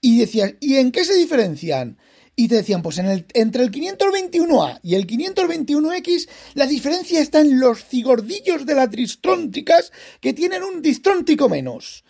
Y 0.00 0.18
decías, 0.18 0.54
¿y 0.60 0.76
en 0.76 0.92
qué 0.92 1.04
se 1.04 1.14
diferencian? 1.14 1.98
Y 2.36 2.48
te 2.48 2.54
decían, 2.56 2.80
pues 2.80 2.96
en 2.98 3.06
el, 3.06 3.26
entre 3.34 3.62
el 3.62 3.70
521A 3.70 4.80
y 4.82 4.94
el 4.94 5.06
521X, 5.06 6.28
la 6.54 6.66
diferencia 6.66 7.20
está 7.20 7.40
en 7.40 7.60
los 7.60 7.84
cigordillos 7.84 8.64
de 8.64 8.74
las 8.74 8.90
distrónticas 8.90 9.92
que 10.20 10.32
tienen 10.32 10.62
un 10.62 10.80
distróntico 10.80 11.50
menos. 11.50 12.02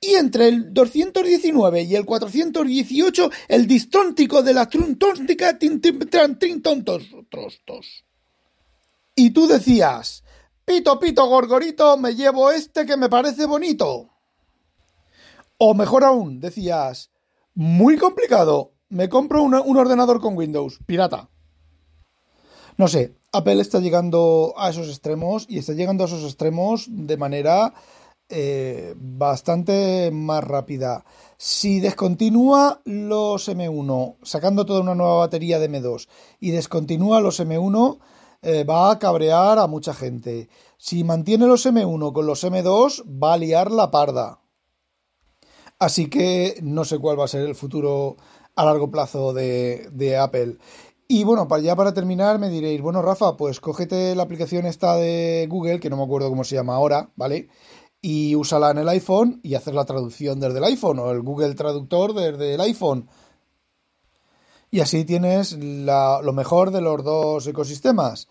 Y 0.00 0.14
entre 0.14 0.48
el 0.48 0.72
219 0.72 1.82
y 1.82 1.96
el 1.96 2.04
418, 2.04 3.30
el 3.48 3.66
distróntico 3.66 4.42
de 4.42 4.54
la 4.54 4.68
truntóntica 4.68 5.58
trostos. 7.30 8.04
Y 9.14 9.30
tú 9.30 9.46
decías, 9.46 10.24
pito, 10.64 10.98
pito, 10.98 11.26
gorgorito, 11.26 11.96
me 11.96 12.14
llevo 12.14 12.50
este 12.50 12.86
que 12.86 12.96
me 12.96 13.08
parece 13.08 13.46
bonito. 13.46 14.13
O 15.66 15.72
mejor 15.72 16.04
aún, 16.04 16.40
decías, 16.40 17.10
muy 17.54 17.96
complicado, 17.96 18.74
me 18.90 19.08
compro 19.08 19.42
un 19.42 19.76
ordenador 19.78 20.20
con 20.20 20.36
Windows, 20.36 20.78
pirata. 20.84 21.30
No 22.76 22.86
sé, 22.86 23.14
Apple 23.32 23.62
está 23.62 23.80
llegando 23.80 24.52
a 24.58 24.68
esos 24.68 24.88
extremos 24.88 25.46
y 25.48 25.56
está 25.56 25.72
llegando 25.72 26.04
a 26.04 26.06
esos 26.06 26.22
extremos 26.22 26.84
de 26.90 27.16
manera 27.16 27.72
eh, 28.28 28.92
bastante 28.98 30.10
más 30.12 30.44
rápida. 30.44 31.06
Si 31.38 31.80
descontinúa 31.80 32.82
los 32.84 33.48
M1, 33.48 34.16
sacando 34.22 34.66
toda 34.66 34.82
una 34.82 34.94
nueva 34.94 35.16
batería 35.16 35.58
de 35.58 35.70
M2, 35.70 36.08
y 36.40 36.50
descontinúa 36.50 37.22
los 37.22 37.40
M1, 37.40 38.00
eh, 38.42 38.64
va 38.64 38.90
a 38.90 38.98
cabrear 38.98 39.58
a 39.58 39.66
mucha 39.66 39.94
gente. 39.94 40.50
Si 40.76 41.04
mantiene 41.04 41.46
los 41.46 41.64
M1 41.64 42.12
con 42.12 42.26
los 42.26 42.44
M2, 42.44 43.02
va 43.08 43.32
a 43.32 43.38
liar 43.38 43.70
la 43.70 43.90
parda. 43.90 44.43
Así 45.84 46.08
que 46.08 46.58
no 46.62 46.86
sé 46.86 46.98
cuál 46.98 47.20
va 47.20 47.26
a 47.26 47.28
ser 47.28 47.42
el 47.42 47.54
futuro 47.54 48.16
a 48.56 48.64
largo 48.64 48.90
plazo 48.90 49.34
de, 49.34 50.18
Apple. 50.18 50.56
Y 51.08 51.24
bueno, 51.24 51.46
para 51.46 51.60
ya 51.60 51.76
para 51.76 51.92
terminar 51.92 52.38
me 52.38 52.48
diréis, 52.48 52.80
bueno 52.80 53.02
Rafa, 53.02 53.36
pues 53.36 53.60
cógete 53.60 54.14
la 54.14 54.22
aplicación 54.22 54.64
esta 54.64 54.96
de 54.96 55.46
Google, 55.46 55.80
que 55.80 55.90
no 55.90 55.98
me 55.98 56.04
acuerdo 56.04 56.30
cómo 56.30 56.42
se 56.42 56.54
llama 56.54 56.74
ahora, 56.74 57.10
¿vale? 57.16 57.50
Y 58.00 58.34
úsala 58.34 58.70
en 58.70 58.78
el 58.78 58.88
iPhone 58.88 59.40
y 59.42 59.56
hacer 59.56 59.74
la 59.74 59.84
traducción 59.84 60.40
desde 60.40 60.56
el 60.56 60.64
iPhone 60.64 61.00
o 61.00 61.10
el 61.10 61.20
Google 61.20 61.54
Traductor 61.54 62.14
desde 62.14 62.54
el 62.54 62.60
iPhone. 62.62 63.06
Y 64.70 64.80
así 64.80 65.04
tienes 65.04 65.52
lo 65.52 66.32
mejor 66.32 66.70
de 66.70 66.80
los 66.80 67.04
dos 67.04 67.46
ecosistemas. 67.46 68.26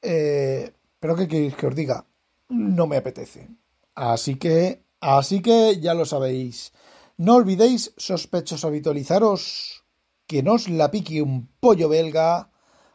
Eh, 0.00 0.72
pero 0.98 1.14
¿qué 1.14 1.28
queréis 1.28 1.56
que 1.56 1.66
os 1.66 1.74
diga? 1.74 2.06
No 2.48 2.86
me 2.86 2.96
apetece. 2.96 3.50
Así 3.94 4.36
que, 4.36 4.82
así 5.00 5.42
que 5.42 5.78
ya 5.78 5.92
lo 5.92 6.06
sabéis. 6.06 6.72
No 7.18 7.36
olvidéis, 7.36 7.94
sospechosos, 7.96 8.66
habitualizaros 8.66 9.84
que 10.26 10.42
nos 10.42 10.68
la 10.68 10.90
pique 10.90 11.22
un 11.22 11.48
pollo 11.60 11.88
belga. 11.88 12.50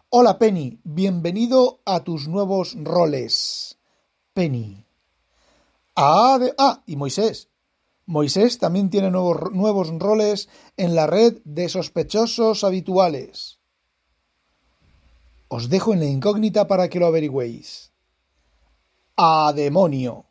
Hola 0.09 0.37
Penny, 0.37 0.79
bienvenido 0.83 1.81
a 1.85 2.03
tus 2.03 2.27
nuevos 2.27 2.77
roles. 2.83 3.79
Penny. 4.33 4.85
Ah, 5.95 6.37
ah, 6.59 6.83
y 6.85 6.97
Moisés. 6.97 7.49
Moisés 8.05 8.59
también 8.59 8.91
tiene 8.91 9.09
nuevos, 9.09 9.51
nuevos 9.53 9.89
roles 9.97 10.49
en 10.77 10.93
la 10.93 11.07
red 11.07 11.41
de 11.43 11.67
sospechosos 11.67 12.63
habituales. 12.63 13.59
Os 15.47 15.67
dejo 15.69 15.93
en 15.93 15.99
la 15.99 16.05
incógnita 16.05 16.67
para 16.67 16.89
que 16.89 16.99
lo 16.99 17.07
averigüéis. 17.07 17.91
¡A 19.17 19.51
demonio! 19.55 20.30